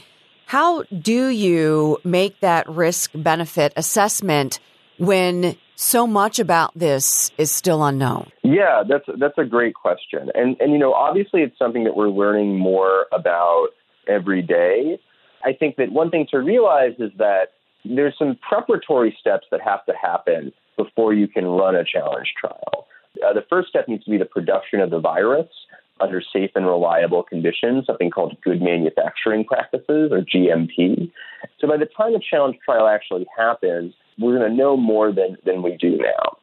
how 0.47 0.85
do 0.85 1.27
you 1.27 1.99
make 2.05 2.39
that 2.39 2.69
risk 2.69 3.11
benefit 3.17 3.73
assessment 3.75 4.61
when 4.99 5.57
so 5.75 6.07
much 6.07 6.39
about 6.39 6.79
this 6.79 7.33
is 7.37 7.51
still 7.51 7.83
unknown? 7.83 8.31
Yeah, 8.45 8.85
that's 8.89 9.07
that's 9.19 9.39
a 9.39 9.45
great 9.45 9.75
question. 9.75 10.31
And 10.37 10.57
and 10.61 10.73
you 10.73 10.79
know, 10.79 10.93
obviously 10.95 11.43
it's 11.43 11.59
something 11.59 11.83
that 11.83 11.97
we're 11.97 12.11
learning 12.11 12.59
more 12.59 13.07
about 13.13 13.71
every 14.07 14.43
day. 14.43 15.01
I 15.45 15.53
think 15.53 15.77
that 15.77 15.91
one 15.91 16.11
thing 16.11 16.29
to 16.31 16.39
realize 16.39 16.95
is 16.99 17.11
that 17.19 17.58
there's 17.85 18.17
some 18.19 18.37
preparatory 18.49 19.17
steps 19.19 19.47
that 19.51 19.61
have 19.61 19.85
to 19.87 19.93
happen 20.01 20.53
before 20.77 21.13
you 21.15 21.29
can 21.29 21.45
run 21.47 21.75
a 21.75 21.85
challenge 21.85 22.33
trial. 22.39 22.87
Uh, 23.25 23.33
the 23.33 23.45
first 23.49 23.69
step 23.69 23.89
needs 23.89 24.05
to 24.05 24.11
be 24.11 24.19
the 24.19 24.25
production 24.25 24.81
of 24.81 24.91
the 24.91 25.01
virus 25.01 25.49
under 26.01 26.23
safe 26.23 26.51
and 26.55 26.67
reliable 26.67 27.23
conditions, 27.23 27.87
something 27.87 28.11
called 28.11 28.37
good 28.43 28.63
manufacturing 28.63 29.45
practices 29.45 30.13
or 30.13 30.21
GMP. 30.21 31.11
So 31.61 31.67
by 31.67 31.77
the 31.77 31.87
time 31.87 32.15
a 32.15 32.21
challenge 32.21 32.59
trial 32.65 32.87
actually 32.87 33.27
happens, 33.37 33.95
we're 34.19 34.39
going 34.39 34.51
to 34.51 34.57
know 34.57 34.77
more 34.77 35.13
than, 35.13 35.37
than 35.45 35.63
we 35.63 35.77
do 35.77 35.99
now. 35.99 36.39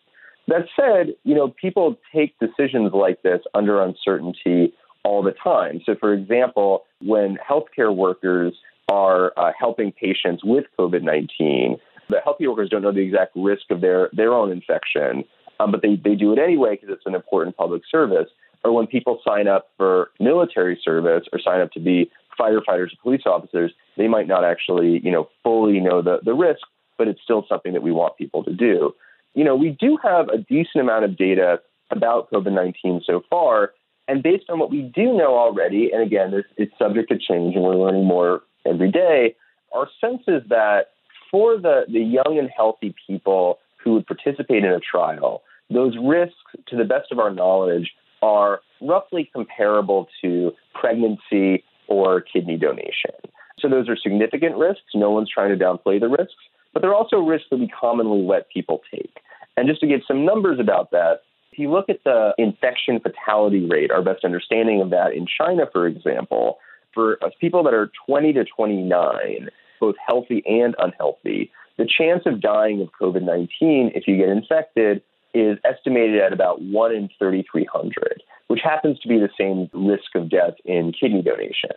That 0.48 0.68
said, 0.76 1.16
you 1.24 1.34
know, 1.34 1.54
people 1.60 1.98
take 2.14 2.38
decisions 2.40 2.92
like 2.94 3.22
this 3.24 3.42
under 3.54 3.82
uncertainty 3.82 4.74
all 5.04 5.24
the 5.24 5.32
time. 5.32 5.82
So, 5.86 5.96
for 6.00 6.14
example, 6.14 6.84
when 7.02 7.38
healthcare 7.38 7.96
workers 7.96 8.54
are 8.90 9.34
uh, 9.38 9.52
helping 9.58 9.92
patients 9.92 10.44
with 10.44 10.66
COVID 10.78 11.04
19, 11.04 11.78
the 12.10 12.18
healthcare 12.26 12.50
workers 12.50 12.70
don't 12.70 12.82
know 12.82 12.92
the 12.92 13.00
exact 13.00 13.36
risk 13.36 13.72
of 13.72 13.82
their, 13.82 14.10
their 14.14 14.34
own 14.34 14.52
infection, 14.52 15.24
um, 15.60 15.72
but 15.72 15.82
they, 15.82 15.96
they 15.96 16.16
do 16.16 16.34
it 16.34 16.40
anyway 16.40 16.78
because 16.80 16.90
it's 16.90 17.06
an 17.06 17.16
important 17.16 17.58
public 17.58 17.82
service. 17.90 18.30
Or 18.64 18.72
when 18.72 18.88
people 18.88 19.22
sign 19.26 19.48
up 19.48 19.70
for 19.78 20.10
military 20.20 20.80
service 20.84 21.26
or 21.32 21.40
sign 21.40 21.62
up 21.62 21.72
to 21.74 21.80
be 21.80 22.12
firefighters 22.40 22.94
or 22.94 23.02
police 23.02 23.24
officers, 23.26 23.72
they 23.98 24.08
might 24.08 24.28
not 24.28 24.44
actually, 24.44 25.00
you 25.04 25.12
know, 25.12 25.30
fully 25.44 25.80
know 25.80 26.02
the, 26.02 26.20
the 26.24 26.34
risk, 26.34 26.62
but 26.98 27.08
it's 27.08 27.22
still 27.24 27.46
something 27.48 27.74
that 27.74 27.84
we 27.84 27.92
want 27.92 28.18
people 28.18 28.44
to 28.44 28.54
do. 28.54 28.94
You 29.34 29.44
know, 29.44 29.56
we 29.56 29.70
do 29.70 29.98
have 30.02 30.30
a 30.30 30.38
decent 30.38 30.82
amount 30.82 31.06
of 31.06 31.18
data 31.18 31.60
about 31.92 32.32
COVID 32.32 32.54
19 32.54 33.02
so 33.06 33.22
far. 33.30 33.72
And 34.08 34.22
based 34.22 34.46
on 34.50 34.60
what 34.60 34.70
we 34.70 34.82
do 34.82 35.14
know 35.14 35.36
already, 35.36 35.92
and 35.92 36.02
again, 36.02 36.32
this, 36.32 36.46
it's 36.58 36.74
subject 36.78 37.10
to 37.10 37.18
change 37.18 37.56
and 37.56 37.64
we're 37.64 37.76
learning 37.76 38.06
more 38.06 38.42
every 38.66 38.92
day, 38.92 39.36
our 39.74 39.88
sense 40.02 40.24
is 40.28 40.44
that 40.50 40.92
for 41.32 41.58
the, 41.58 41.86
the 41.88 42.00
young 42.00 42.38
and 42.40 42.50
healthy 42.56 42.96
people 43.08 43.60
who 43.84 43.94
would 43.94 44.08
participate 44.08 44.64
in 44.64 44.72
a 44.72 44.80
trial, 44.80 45.44
those 45.70 45.96
risks, 46.02 46.36
to 46.68 46.76
the 46.76 46.84
best 46.86 47.12
of 47.12 47.20
our 47.20 47.32
knowledge, 47.32 47.92
are 48.22 48.62
roughly 48.82 49.30
comparable 49.34 50.08
to 50.22 50.52
pregnancy 50.74 51.64
or 51.88 52.22
kidney 52.22 52.58
donation. 52.58 53.12
So 53.60 53.70
those 53.70 53.88
are 53.90 53.96
significant 53.96 54.58
risks. 54.58 54.84
No 54.94 55.12
one's 55.12 55.30
trying 55.30 55.58
to 55.58 55.64
downplay 55.64 56.00
the 56.00 56.10
risks, 56.10 56.36
but 56.74 56.82
they're 56.82 56.94
also 56.94 57.18
risks 57.18 57.48
that 57.52 57.58
we 57.58 57.68
commonly 57.68 58.22
let 58.22 58.50
people 58.50 58.82
take. 58.94 59.18
And 59.58 59.68
just 59.68 59.82
to 59.82 59.88
give 59.88 60.02
some 60.08 60.26
numbers 60.26 60.60
about 60.60 60.92
that, 60.92 61.22
if 61.52 61.60
you 61.60 61.72
look 61.72 61.90
at 61.90 62.04
the 62.04 62.34
infection 62.38 63.00
fatality 63.00 63.66
rate, 63.66 63.90
our 63.90 64.02
best 64.02 64.26
understanding 64.26 64.82
of 64.82 64.90
that 64.90 65.14
in 65.14 65.26
China, 65.26 65.64
for 65.72 65.88
example, 65.88 66.58
for 66.96 67.24
uh, 67.24 67.30
people 67.40 67.64
that 67.64 67.76
are 67.76 67.92
20 68.08 68.34
to 68.34 68.46
29, 68.46 69.50
both 69.80 69.96
healthy 70.08 70.42
and 70.48 70.76
unhealthy, 70.80 71.52
the 71.78 71.86
chance 71.86 72.24
of 72.26 72.42
dying 72.42 72.82
of 72.82 72.90
COVID 73.00 73.22
19 73.22 73.92
if 73.94 74.08
you 74.08 74.18
get 74.18 74.30
infected 74.30 75.04
is 75.34 75.60
estimated 75.66 76.22
at 76.22 76.32
about 76.32 76.62
1 76.62 76.96
in 76.96 77.10
3,300, 77.20 78.24
which 78.48 78.62
happens 78.64 78.98
to 79.02 79.08
be 79.08 79.20
the 79.20 79.30
same 79.38 79.70
risk 79.74 80.16
of 80.16 80.30
death 80.30 80.54
in 80.64 80.94
kidney 80.94 81.22
donation. 81.22 81.72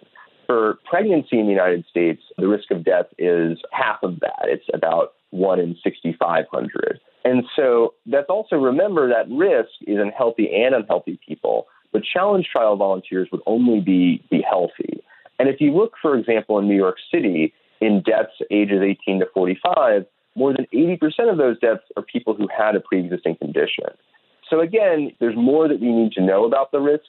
For 0.46 0.78
pregnancy 0.88 1.38
in 1.38 1.46
the 1.46 1.52
United 1.52 1.85
States, 1.90 2.22
the 2.38 2.48
risk 2.48 2.70
of 2.70 2.85
death 2.85 3.07
is 3.18 3.59
half 3.72 3.98
of 4.02 4.20
that. 4.20 4.44
It's 4.44 4.64
about 4.72 5.14
1 5.31 5.61
in 5.61 5.76
6,500. 5.83 7.00
And 7.24 7.44
so 7.57 7.94
that's 8.07 8.31
also 8.31 8.57
remember 8.57 9.09
that 9.09 9.28
risk 9.28 9.70
is 9.87 9.98
in 9.98 10.11
healthy 10.16 10.48
and 10.54 10.74
unhealthy 10.74 11.18
people, 11.26 11.66
but 11.92 12.02
challenge 12.04 12.48
trial 12.50 12.76
volunteers 12.76 13.28
would 13.33 13.42
only 13.46 13.81
be, 13.81 14.24
be 14.31 14.40
healthy. 14.40 15.02
And 15.38 15.48
if 15.48 15.61
you 15.61 15.72
look, 15.72 15.94
for 16.01 16.16
example, 16.16 16.59
in 16.59 16.68
New 16.68 16.77
York 16.77 16.96
City, 17.12 17.53
in 17.81 18.03
deaths 18.03 18.33
ages 18.51 18.81
18 18.83 19.20
to 19.20 19.27
45, 19.33 20.05
more 20.35 20.53
than 20.53 20.66
80% 20.72 21.31
of 21.31 21.38
those 21.38 21.59
deaths 21.59 21.83
are 21.96 22.03
people 22.03 22.35
who 22.35 22.48
had 22.48 22.74
a 22.77 22.81
pre 22.81 23.01
existing 23.01 23.37
condition. 23.37 23.87
So, 24.51 24.61
again, 24.61 25.12
there's 25.20 25.37
more 25.37 25.68
that 25.68 25.81
we 25.81 25.92
need 25.92 26.12
to 26.12 26.22
know 26.22 26.44
about 26.44 26.72
the 26.72 26.81
risks 26.81 27.09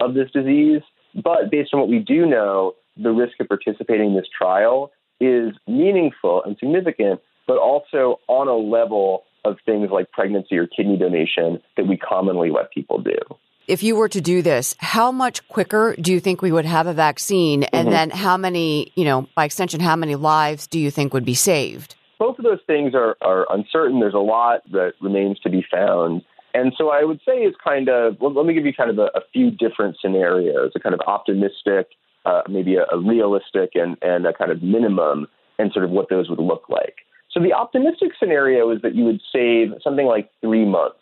of 0.00 0.14
this 0.14 0.30
disease, 0.30 0.82
but 1.14 1.50
based 1.50 1.74
on 1.74 1.80
what 1.80 1.88
we 1.88 1.98
do 1.98 2.26
know, 2.26 2.74
the 2.96 3.10
risk 3.10 3.38
of 3.40 3.48
participating 3.48 4.10
in 4.10 4.16
this 4.16 4.26
trial 4.36 4.90
is 5.20 5.52
meaningful 5.66 6.42
and 6.44 6.56
significant, 6.58 7.20
but 7.46 7.58
also 7.58 8.20
on 8.28 8.48
a 8.48 8.56
level 8.56 9.24
of 9.44 9.56
things 9.66 9.90
like 9.90 10.10
pregnancy 10.10 10.56
or 10.56 10.66
kidney 10.66 10.96
donation 10.96 11.60
that 11.76 11.86
we 11.86 11.96
commonly 11.96 12.50
let 12.50 12.72
people 12.72 13.00
do 13.00 13.16
if 13.70 13.84
you 13.84 13.94
were 13.94 14.08
to 14.08 14.20
do 14.20 14.42
this, 14.42 14.74
how 14.78 15.12
much 15.12 15.46
quicker 15.48 15.94
do 15.98 16.12
you 16.12 16.18
think 16.18 16.42
we 16.42 16.50
would 16.50 16.64
have 16.64 16.88
a 16.88 16.92
vaccine? 16.92 17.62
And 17.62 17.86
mm-hmm. 17.86 17.90
then 17.90 18.10
how 18.10 18.36
many, 18.36 18.92
you 18.96 19.04
know, 19.04 19.28
by 19.36 19.44
extension, 19.44 19.78
how 19.80 19.96
many 19.96 20.16
lives 20.16 20.66
do 20.66 20.78
you 20.78 20.90
think 20.90 21.14
would 21.14 21.24
be 21.24 21.34
saved? 21.34 21.94
Both 22.18 22.38
of 22.38 22.44
those 22.44 22.58
things 22.66 22.94
are, 22.94 23.16
are 23.22 23.46
uncertain. 23.48 24.00
There's 24.00 24.14
a 24.14 24.18
lot 24.18 24.70
that 24.72 24.94
remains 25.00 25.38
to 25.40 25.50
be 25.50 25.64
found. 25.70 26.22
And 26.52 26.72
so 26.76 26.90
I 26.90 27.04
would 27.04 27.18
say 27.18 27.42
it's 27.42 27.56
kind 27.62 27.88
of, 27.88 28.20
well, 28.20 28.34
let 28.34 28.44
me 28.44 28.54
give 28.54 28.66
you 28.66 28.74
kind 28.74 28.90
of 28.90 28.98
a, 28.98 29.06
a 29.14 29.20
few 29.32 29.52
different 29.52 29.96
scenarios, 30.02 30.72
a 30.74 30.80
kind 30.80 30.94
of 30.94 31.00
optimistic, 31.06 31.90
uh, 32.26 32.42
maybe 32.48 32.74
a, 32.74 32.84
a 32.92 32.98
realistic, 32.98 33.70
and, 33.74 33.96
and 34.02 34.26
a 34.26 34.32
kind 34.32 34.50
of 34.50 34.62
minimum, 34.62 35.28
and 35.58 35.72
sort 35.72 35.84
of 35.84 35.92
what 35.92 36.10
those 36.10 36.28
would 36.28 36.40
look 36.40 36.68
like. 36.68 36.96
So 37.30 37.40
the 37.40 37.52
optimistic 37.52 38.10
scenario 38.18 38.70
is 38.72 38.82
that 38.82 38.96
you 38.96 39.04
would 39.04 39.20
save 39.32 39.80
something 39.84 40.06
like 40.06 40.28
three 40.40 40.66
months 40.66 40.96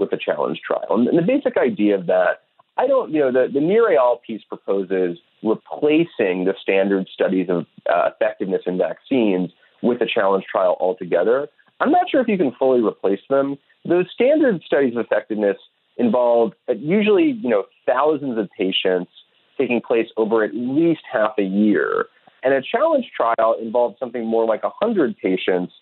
with 0.00 0.12
a 0.12 0.16
challenge 0.16 0.60
trial. 0.66 0.86
And 0.90 1.16
the 1.16 1.22
basic 1.22 1.56
idea 1.56 1.94
of 1.94 2.06
that, 2.06 2.42
I 2.76 2.86
don't, 2.86 3.12
you 3.12 3.20
know, 3.20 3.30
the, 3.30 3.52
the 3.52 3.60
Nir 3.60 3.90
Eyal 3.90 4.20
piece 4.26 4.42
proposes 4.48 5.18
replacing 5.42 6.44
the 6.44 6.54
standard 6.60 7.08
studies 7.12 7.48
of 7.48 7.66
uh, 7.88 8.10
effectiveness 8.14 8.62
in 8.66 8.78
vaccines 8.78 9.50
with 9.82 10.00
a 10.00 10.06
challenge 10.06 10.44
trial 10.50 10.76
altogether. 10.80 11.48
I'm 11.80 11.90
not 11.90 12.10
sure 12.10 12.20
if 12.20 12.28
you 12.28 12.36
can 12.36 12.52
fully 12.58 12.82
replace 12.82 13.20
them. 13.28 13.58
Those 13.84 14.06
standard 14.12 14.62
studies 14.64 14.94
of 14.96 15.04
effectiveness 15.04 15.56
involve 15.96 16.52
uh, 16.68 16.74
usually, 16.74 17.38
you 17.42 17.48
know, 17.48 17.64
thousands 17.86 18.38
of 18.38 18.48
patients 18.56 19.10
taking 19.58 19.80
place 19.80 20.08
over 20.16 20.42
at 20.42 20.54
least 20.54 21.02
half 21.10 21.32
a 21.38 21.42
year. 21.42 22.06
And 22.42 22.54
a 22.54 22.62
challenge 22.62 23.10
trial 23.14 23.56
involves 23.60 23.98
something 23.98 24.26
more 24.26 24.46
like 24.46 24.62
100 24.62 25.16
patients 25.18 25.72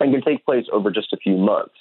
and 0.00 0.12
can 0.12 0.22
take 0.22 0.44
place 0.44 0.64
over 0.72 0.90
just 0.90 1.12
a 1.12 1.16
few 1.16 1.36
months. 1.36 1.74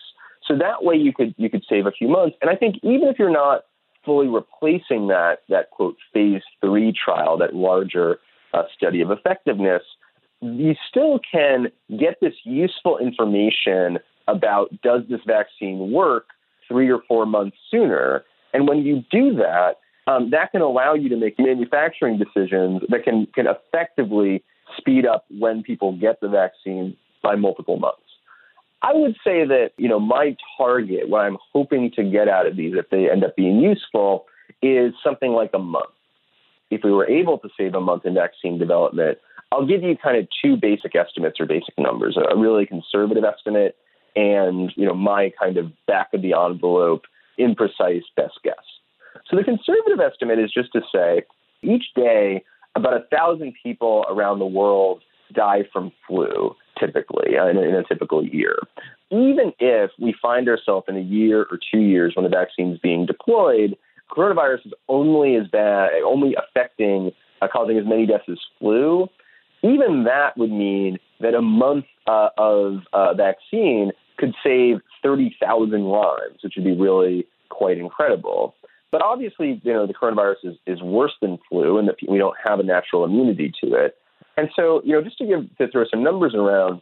So 0.47 0.57
that 0.57 0.83
way 0.83 0.95
you 0.95 1.13
could 1.13 1.33
you 1.37 1.49
could 1.49 1.63
save 1.69 1.85
a 1.85 1.91
few 1.91 2.07
months. 2.07 2.37
And 2.41 2.49
I 2.49 2.55
think 2.55 2.77
even 2.83 3.07
if 3.07 3.17
you're 3.19 3.29
not 3.31 3.63
fully 4.05 4.27
replacing 4.27 5.07
that 5.07 5.39
that 5.49 5.71
quote 5.71 5.95
phase 6.13 6.41
three 6.61 6.93
trial, 6.93 7.37
that 7.37 7.55
larger 7.55 8.19
uh, 8.53 8.63
study 8.75 9.01
of 9.01 9.11
effectiveness, 9.11 9.83
you 10.41 10.75
still 10.89 11.19
can 11.31 11.67
get 11.97 12.19
this 12.21 12.33
useful 12.43 12.97
information 12.97 13.99
about 14.27 14.69
does 14.81 15.01
this 15.09 15.21
vaccine 15.25 15.91
work 15.91 16.27
three 16.67 16.89
or 16.89 17.01
four 17.07 17.25
months 17.25 17.57
sooner. 17.69 18.23
And 18.53 18.67
when 18.67 18.79
you 18.79 19.03
do 19.11 19.33
that, 19.35 19.75
um, 20.05 20.29
that 20.31 20.51
can 20.51 20.61
allow 20.61 20.93
you 20.93 21.09
to 21.09 21.17
make 21.17 21.39
manufacturing 21.39 22.17
decisions 22.17 22.81
that 22.89 23.03
can 23.03 23.27
can 23.33 23.47
effectively 23.47 24.43
speed 24.77 25.05
up 25.05 25.25
when 25.29 25.63
people 25.63 25.93
get 25.93 26.19
the 26.19 26.27
vaccine 26.27 26.97
by 27.21 27.35
multiple 27.35 27.77
months. 27.77 28.02
I 28.83 28.93
would 28.93 29.15
say 29.23 29.45
that, 29.45 29.71
you 29.77 29.87
know, 29.87 29.99
my 29.99 30.35
target, 30.57 31.07
what 31.07 31.21
I'm 31.21 31.37
hoping 31.53 31.89
to 31.95 32.03
get 32.03 32.27
out 32.27 32.45
of 32.45 32.57
these, 32.57 32.73
if 32.75 32.89
they 32.89 33.09
end 33.09 33.23
up 33.23 33.35
being 33.35 33.61
useful, 33.61 34.25
is 34.61 34.93
something 35.01 35.31
like 35.31 35.51
a 35.53 35.59
month. 35.59 35.89
If 36.69 36.81
we 36.83 36.91
were 36.91 37.07
able 37.07 37.37
to 37.39 37.49
save 37.57 37.75
a 37.75 37.81
month 37.81 38.05
in 38.05 38.13
vaccine 38.13 38.59
development, 38.59 39.19
I'll 39.51 39.65
give 39.65 39.83
you 39.83 39.95
kind 39.95 40.17
of 40.17 40.27
two 40.43 40.57
basic 40.57 40.95
estimates 40.95 41.39
or 41.39 41.45
basic 41.45 41.77
numbers 41.77 42.17
a 42.17 42.35
really 42.35 42.65
conservative 42.65 43.23
estimate 43.23 43.77
and 44.15 44.71
you 44.75 44.85
know 44.85 44.93
my 44.93 45.31
kind 45.39 45.57
of 45.57 45.71
back 45.85 46.13
of 46.13 46.21
the 46.21 46.33
envelope 46.33 47.03
imprecise 47.39 48.03
best 48.15 48.39
guess. 48.43 48.55
So 49.29 49.37
the 49.37 49.43
conservative 49.43 49.99
estimate 49.99 50.39
is 50.39 50.51
just 50.51 50.71
to 50.73 50.81
say 50.93 51.23
each 51.61 51.85
day 51.95 52.43
about 52.75 52.95
a 52.95 53.05
thousand 53.15 53.53
people 53.61 54.05
around 54.09 54.39
the 54.39 54.45
world 54.45 55.01
die 55.33 55.63
from 55.71 55.91
flu 56.07 56.55
typically 56.85 57.37
uh, 57.37 57.47
in 57.47 57.57
a, 57.57 57.61
in 57.61 57.75
a 57.75 57.83
typical 57.83 58.25
year. 58.25 58.57
Even 59.11 59.53
if 59.59 59.91
we 59.99 60.15
find 60.21 60.49
ourselves 60.49 60.85
in 60.87 60.97
a 60.97 61.01
year 61.01 61.41
or 61.51 61.59
two 61.71 61.79
years 61.79 62.13
when 62.15 62.23
the 62.23 62.29
vaccine 62.29 62.71
is 62.71 62.79
being 62.79 63.05
deployed, 63.05 63.77
coronavirus 64.11 64.65
is 64.65 64.73
only 64.89 65.35
as 65.35 65.47
bad, 65.47 65.89
only 66.05 66.35
affecting, 66.35 67.11
uh, 67.41 67.47
causing 67.51 67.77
as 67.77 67.85
many 67.85 68.05
deaths 68.05 68.25
as 68.29 68.39
flu. 68.59 69.07
Even 69.61 70.03
that 70.03 70.37
would 70.37 70.51
mean 70.51 70.97
that 71.21 71.33
a 71.33 71.41
month 71.41 71.85
uh, 72.07 72.29
of 72.37 72.81
uh, 72.91 73.13
vaccine 73.13 73.91
could 74.17 74.33
save 74.43 74.79
30,000 75.01 75.85
lives, 75.85 76.43
which 76.43 76.53
would 76.55 76.65
be 76.65 76.75
really 76.75 77.25
quite 77.49 77.77
incredible. 77.77 78.55
But 78.91 79.01
obviously, 79.01 79.59
you 79.63 79.73
know, 79.73 79.87
the 79.87 79.93
coronavirus 79.93 80.35
is, 80.43 80.55
is 80.67 80.81
worse 80.81 81.13
than 81.21 81.39
flu 81.49 81.79
and 81.79 81.87
that 81.87 81.95
we 82.07 82.17
don't 82.17 82.37
have 82.43 82.59
a 82.59 82.63
natural 82.63 83.05
immunity 83.05 83.51
to 83.63 83.73
it. 83.73 83.97
And 84.37 84.49
so, 84.55 84.81
you 84.83 84.93
know, 84.93 85.01
just 85.01 85.17
to 85.19 85.25
give 85.25 85.57
to 85.57 85.67
throw 85.67 85.85
some 85.89 86.03
numbers 86.03 86.33
around, 86.35 86.81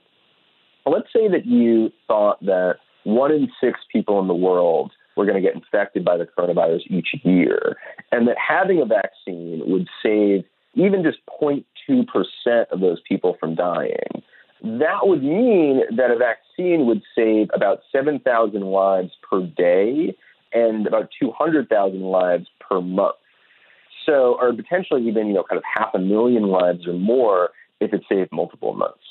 let's 0.85 1.11
say 1.13 1.27
that 1.27 1.45
you 1.45 1.91
thought 2.07 2.39
that 2.45 2.75
one 3.03 3.31
in 3.31 3.49
six 3.59 3.79
people 3.91 4.19
in 4.19 4.27
the 4.27 4.35
world 4.35 4.91
were 5.17 5.25
going 5.25 5.35
to 5.35 5.41
get 5.41 5.55
infected 5.55 6.05
by 6.05 6.17
the 6.17 6.25
coronavirus 6.25 6.81
each 6.87 7.09
year, 7.23 7.77
and 8.11 8.27
that 8.27 8.37
having 8.37 8.81
a 8.81 8.85
vaccine 8.85 9.61
would 9.65 9.87
save 10.01 10.43
even 10.75 11.03
just 11.03 11.19
0.2% 11.41 11.65
of 12.71 12.79
those 12.79 13.01
people 13.07 13.35
from 13.39 13.55
dying. 13.55 14.23
That 14.63 15.07
would 15.07 15.23
mean 15.23 15.81
that 15.95 16.11
a 16.11 16.17
vaccine 16.17 16.85
would 16.85 17.01
save 17.15 17.49
about 17.53 17.79
7,000 17.91 18.61
lives 18.61 19.11
per 19.29 19.41
day 19.41 20.15
and 20.53 20.87
about 20.87 21.09
200,000 21.19 22.01
lives 22.01 22.47
per 22.59 22.79
month. 22.79 23.15
So, 24.05 24.37
or 24.39 24.53
potentially 24.53 25.07
even, 25.07 25.27
you 25.27 25.33
know, 25.33 25.43
kind 25.43 25.57
of 25.57 25.63
half 25.63 25.93
a 25.93 25.99
million 25.99 26.43
lives 26.43 26.87
or 26.87 26.93
more 26.93 27.49
if 27.79 27.93
it 27.93 28.01
saved 28.09 28.31
multiple 28.31 28.73
months. 28.73 29.03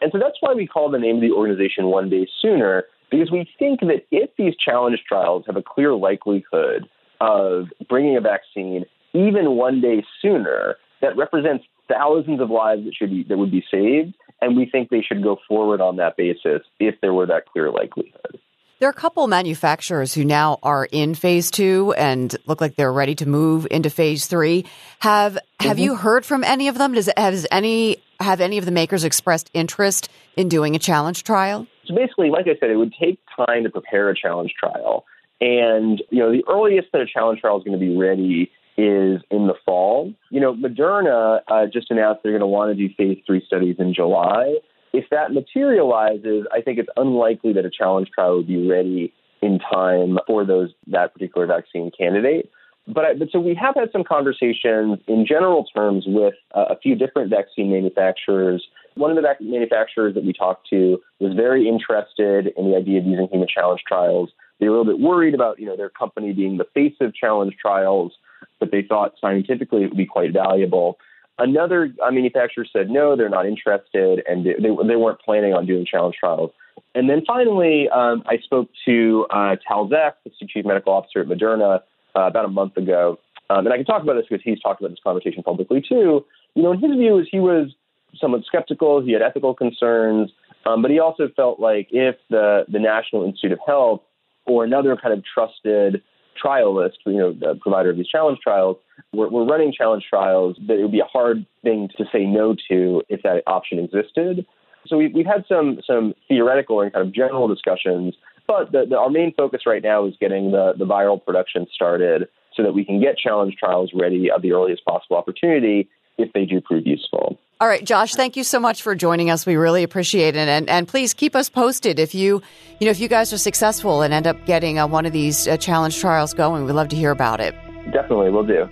And 0.00 0.12
so 0.12 0.18
that's 0.18 0.36
why 0.40 0.52
we 0.54 0.66
call 0.66 0.90
the 0.90 0.98
name 0.98 1.16
of 1.16 1.22
the 1.22 1.30
organization 1.30 1.86
One 1.86 2.10
Day 2.10 2.26
Sooner, 2.42 2.84
because 3.10 3.30
we 3.30 3.48
think 3.58 3.80
that 3.80 4.04
if 4.10 4.30
these 4.36 4.54
challenge 4.56 5.02
trials 5.06 5.44
have 5.46 5.56
a 5.56 5.62
clear 5.62 5.94
likelihood 5.94 6.88
of 7.20 7.66
bringing 7.88 8.16
a 8.16 8.20
vaccine 8.20 8.84
even 9.14 9.52
one 9.52 9.80
day 9.80 10.04
sooner, 10.20 10.76
that 11.00 11.16
represents 11.16 11.64
thousands 11.88 12.40
of 12.40 12.50
lives 12.50 12.84
that 12.84 12.94
should 12.94 13.10
be 13.10 13.24
that 13.28 13.38
would 13.38 13.50
be 13.50 13.64
saved, 13.70 14.14
and 14.40 14.56
we 14.56 14.66
think 14.66 14.90
they 14.90 15.02
should 15.02 15.22
go 15.22 15.38
forward 15.46 15.80
on 15.80 15.96
that 15.96 16.16
basis 16.16 16.62
if 16.80 16.94
there 17.00 17.12
were 17.12 17.26
that 17.26 17.46
clear 17.46 17.70
likelihood. 17.70 18.38
There 18.84 18.90
are 18.90 18.92
a 18.92 18.94
couple 18.94 19.26
manufacturers 19.28 20.12
who 20.12 20.26
now 20.26 20.58
are 20.62 20.84
in 20.84 21.14
phase 21.14 21.50
two 21.50 21.94
and 21.96 22.36
look 22.44 22.60
like 22.60 22.76
they're 22.76 22.92
ready 22.92 23.14
to 23.14 23.26
move 23.26 23.66
into 23.70 23.88
phase 23.88 24.26
three. 24.26 24.66
Have 24.98 25.38
have 25.58 25.78
mm-hmm. 25.78 25.84
you 25.84 25.94
heard 25.94 26.26
from 26.26 26.44
any 26.44 26.68
of 26.68 26.76
them? 26.76 26.92
Does 26.92 27.08
has 27.16 27.46
any 27.50 27.96
have 28.20 28.42
any 28.42 28.58
of 28.58 28.66
the 28.66 28.70
makers 28.70 29.02
expressed 29.02 29.50
interest 29.54 30.10
in 30.36 30.50
doing 30.50 30.76
a 30.76 30.78
challenge 30.78 31.24
trial? 31.24 31.66
So 31.86 31.94
basically, 31.94 32.28
like 32.28 32.44
I 32.44 32.58
said, 32.60 32.68
it 32.68 32.76
would 32.76 32.92
take 33.00 33.18
time 33.34 33.62
to 33.62 33.70
prepare 33.70 34.10
a 34.10 34.14
challenge 34.14 34.52
trial. 34.52 35.06
And, 35.40 36.02
you 36.10 36.18
know, 36.18 36.30
the 36.30 36.44
earliest 36.46 36.88
that 36.92 37.00
a 37.00 37.06
challenge 37.06 37.40
trial 37.40 37.56
is 37.56 37.64
going 37.64 37.80
to 37.80 37.82
be 37.82 37.96
ready 37.96 38.52
is 38.76 39.22
in 39.30 39.46
the 39.46 39.54
fall. 39.64 40.12
You 40.28 40.40
know, 40.40 40.54
Moderna 40.54 41.40
uh, 41.48 41.68
just 41.72 41.90
announced 41.90 42.22
they're 42.22 42.32
going 42.32 42.40
to 42.40 42.46
want 42.46 42.76
to 42.76 42.88
do 42.88 42.92
phase 42.94 43.16
three 43.26 43.42
studies 43.46 43.76
in 43.78 43.94
July 43.94 44.56
if 44.94 45.10
that 45.10 45.32
materializes, 45.32 46.46
I 46.52 46.60
think 46.60 46.78
it's 46.78 46.88
unlikely 46.96 47.52
that 47.54 47.64
a 47.64 47.70
challenge 47.70 48.10
trial 48.14 48.36
would 48.36 48.46
be 48.46 48.68
ready 48.68 49.12
in 49.42 49.58
time 49.58 50.18
for 50.26 50.44
those 50.44 50.70
that 50.86 51.12
particular 51.12 51.46
vaccine 51.46 51.90
candidate. 51.96 52.50
But, 52.86 53.04
I, 53.04 53.14
but 53.14 53.28
so 53.32 53.40
we 53.40 53.54
have 53.54 53.74
had 53.74 53.90
some 53.92 54.04
conversations 54.04 55.00
in 55.06 55.26
general 55.26 55.64
terms 55.64 56.04
with 56.06 56.34
uh, 56.54 56.66
a 56.70 56.78
few 56.78 56.94
different 56.94 57.30
vaccine 57.30 57.72
manufacturers. 57.72 58.64
One 58.94 59.10
of 59.10 59.16
the 59.16 59.22
vac- 59.22 59.40
manufacturers 59.40 60.14
that 60.14 60.24
we 60.24 60.32
talked 60.32 60.68
to 60.70 61.00
was 61.18 61.34
very 61.34 61.66
interested 61.66 62.52
in 62.56 62.70
the 62.70 62.76
idea 62.76 62.98
of 62.98 63.06
using 63.06 63.28
human 63.30 63.48
challenge 63.48 63.82
trials. 63.88 64.30
They 64.60 64.68
were 64.68 64.76
a 64.76 64.78
little 64.78 64.96
bit 64.96 65.02
worried 65.02 65.34
about 65.34 65.58
you 65.58 65.66
know 65.66 65.76
their 65.76 65.88
company 65.90 66.32
being 66.32 66.58
the 66.58 66.66
face 66.72 66.94
of 67.00 67.14
challenge 67.14 67.56
trials, 67.60 68.12
but 68.60 68.70
they 68.70 68.82
thought 68.82 69.14
scientifically 69.20 69.82
it 69.82 69.88
would 69.88 69.96
be 69.96 70.06
quite 70.06 70.32
valuable. 70.32 70.98
Another 71.38 71.92
uh, 72.04 72.10
manufacturer 72.10 72.64
said 72.72 72.90
no, 72.90 73.16
they're 73.16 73.28
not 73.28 73.46
interested, 73.46 74.22
and 74.26 74.46
they, 74.46 74.54
they 74.60 74.96
weren't 74.96 75.20
planning 75.20 75.52
on 75.52 75.66
doing 75.66 75.84
challenge 75.84 76.16
trials. 76.18 76.52
And 76.94 77.10
then 77.10 77.24
finally, 77.26 77.88
um, 77.88 78.22
I 78.26 78.38
spoke 78.38 78.70
to 78.86 79.26
uh, 79.30 79.56
Tal 79.66 79.88
Zaks, 79.88 80.14
the 80.24 80.46
chief 80.46 80.64
medical 80.64 80.92
officer 80.92 81.20
at 81.20 81.26
Moderna, 81.26 81.80
uh, 82.14 82.20
about 82.20 82.44
a 82.44 82.48
month 82.48 82.76
ago. 82.76 83.18
Um, 83.50 83.66
and 83.66 83.72
I 83.72 83.76
can 83.76 83.84
talk 83.84 84.02
about 84.02 84.14
this 84.14 84.26
because 84.28 84.42
he's 84.44 84.60
talked 84.60 84.80
about 84.80 84.90
this 84.90 85.00
conversation 85.02 85.42
publicly 85.42 85.82
too. 85.86 86.24
You 86.54 86.62
know, 86.62 86.72
in 86.72 86.80
his 86.80 86.92
view, 86.92 87.18
is 87.18 87.26
he 87.30 87.40
was 87.40 87.74
somewhat 88.20 88.44
skeptical. 88.46 89.02
He 89.02 89.12
had 89.12 89.22
ethical 89.22 89.54
concerns, 89.54 90.30
um, 90.64 90.82
but 90.82 90.90
he 90.90 90.98
also 91.00 91.28
felt 91.34 91.60
like 91.60 91.88
if 91.90 92.16
the 92.30 92.64
the 92.68 92.78
National 92.78 93.24
Institute 93.24 93.52
of 93.52 93.58
Health 93.66 94.02
or 94.46 94.64
another 94.64 94.96
kind 94.96 95.12
of 95.12 95.24
trusted 95.24 96.02
trialist, 96.42 96.92
you 97.06 97.18
know, 97.18 97.32
the 97.32 97.58
provider 97.60 97.90
of 97.90 97.96
these 97.96 98.08
challenge 98.08 98.38
trials, 98.42 98.76
we're, 99.12 99.28
we're 99.28 99.44
running 99.44 99.72
challenge 99.72 100.04
trials 100.08 100.56
that 100.66 100.78
it 100.78 100.82
would 100.82 100.92
be 100.92 101.00
a 101.00 101.04
hard 101.04 101.46
thing 101.62 101.88
to 101.96 102.04
say 102.12 102.24
no 102.24 102.54
to 102.68 103.02
if 103.08 103.22
that 103.22 103.42
option 103.46 103.78
existed. 103.78 104.46
So 104.86 104.98
we, 104.98 105.08
we've 105.08 105.26
had 105.26 105.44
some 105.48 105.80
some 105.86 106.14
theoretical 106.28 106.80
and 106.80 106.92
kind 106.92 107.06
of 107.06 107.14
general 107.14 107.48
discussions, 107.48 108.14
but 108.46 108.72
the, 108.72 108.84
the, 108.88 108.98
our 108.98 109.10
main 109.10 109.32
focus 109.34 109.62
right 109.66 109.82
now 109.82 110.06
is 110.06 110.14
getting 110.20 110.52
the, 110.52 110.74
the 110.76 110.84
viral 110.84 111.22
production 111.24 111.66
started 111.72 112.28
so 112.54 112.62
that 112.62 112.74
we 112.74 112.84
can 112.84 113.00
get 113.00 113.16
challenge 113.16 113.56
trials 113.56 113.90
ready 113.94 114.30
at 114.30 114.42
the 114.42 114.52
earliest 114.52 114.84
possible 114.84 115.16
opportunity 115.16 115.88
if 116.18 116.32
they 116.32 116.44
do 116.44 116.60
prove 116.60 116.86
useful. 116.86 117.38
All 117.60 117.68
right, 117.68 117.84
Josh, 117.84 118.14
thank 118.14 118.36
you 118.36 118.44
so 118.44 118.58
much 118.58 118.82
for 118.82 118.94
joining 118.94 119.30
us. 119.30 119.46
We 119.46 119.56
really 119.56 119.84
appreciate 119.84 120.36
it. 120.36 120.48
And, 120.48 120.68
and 120.68 120.88
please 120.88 121.14
keep 121.14 121.36
us 121.36 121.48
posted 121.48 121.98
if 121.98 122.14
you, 122.14 122.42
you 122.80 122.84
know, 122.84 122.90
if 122.90 122.98
you 122.98 123.08
guys 123.08 123.32
are 123.32 123.38
successful 123.38 124.02
and 124.02 124.12
end 124.12 124.26
up 124.26 124.44
getting 124.44 124.78
uh, 124.78 124.86
one 124.86 125.06
of 125.06 125.12
these 125.12 125.46
uh, 125.46 125.56
challenge 125.56 125.98
trials 126.00 126.34
going. 126.34 126.64
We'd 126.64 126.72
love 126.72 126.88
to 126.88 126.96
hear 126.96 127.10
about 127.10 127.40
it. 127.40 127.54
Definitely, 127.92 128.30
we'll 128.30 128.44
do. 128.44 128.68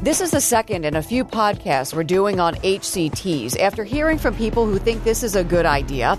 This 0.00 0.20
is 0.20 0.30
the 0.30 0.40
second 0.40 0.84
in 0.84 0.94
a 0.94 1.02
few 1.02 1.24
podcasts 1.24 1.92
we're 1.92 2.04
doing 2.04 2.38
on 2.38 2.54
HCTs. 2.56 3.58
After 3.58 3.82
hearing 3.82 4.16
from 4.16 4.34
people 4.36 4.64
who 4.64 4.78
think 4.78 5.02
this 5.02 5.24
is 5.24 5.34
a 5.34 5.42
good 5.42 5.66
idea, 5.66 6.16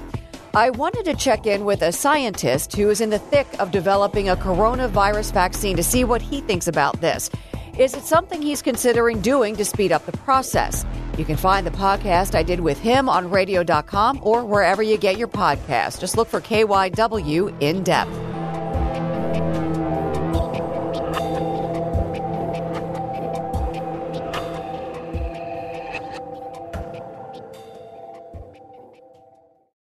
I 0.54 0.70
wanted 0.72 1.06
to 1.06 1.15
check 1.15 1.46
in 1.46 1.63
with 1.63 1.82
a 1.82 1.92
scientist 1.92 2.76
who 2.76 2.89
is 2.89 3.02
in 3.02 3.10
the 3.10 3.20
thick 3.20 3.48
of 3.58 3.72
developing 3.72 4.30
a 4.30 4.36
coronavirus 4.36 5.32
vaccine 5.32 5.78
to 5.78 5.84
see 5.84 6.04
what 6.04 6.22
he 6.22 6.42
thinks 6.42 6.68
about 6.68 7.00
this. 7.02 7.30
Is 7.80 7.94
it 7.94 8.04
something 8.04 8.42
he's 8.42 8.62
considering 8.62 9.22
doing 9.22 9.56
to 9.56 9.63
speed 9.63 9.94
up 9.94 10.06
the 10.06 10.12
process? 10.12 10.86
You 11.18 11.24
can 11.24 11.38
find 11.38 11.65
the 11.65 11.72
podcast 11.72 12.36
I 12.36 12.44
did 12.44 12.60
with 12.60 12.78
him 12.78 13.08
on 13.08 13.32
radio.com 13.32 14.20
or 14.22 14.44
wherever 14.44 14.84
you 14.84 14.98
get 14.98 15.18
your 15.18 15.30
podcast. 15.30 16.02
Just 16.02 16.18
look 16.18 16.28
for 16.28 16.42
KYW 16.42 17.56
in 17.62 17.82
depth. 17.86 18.12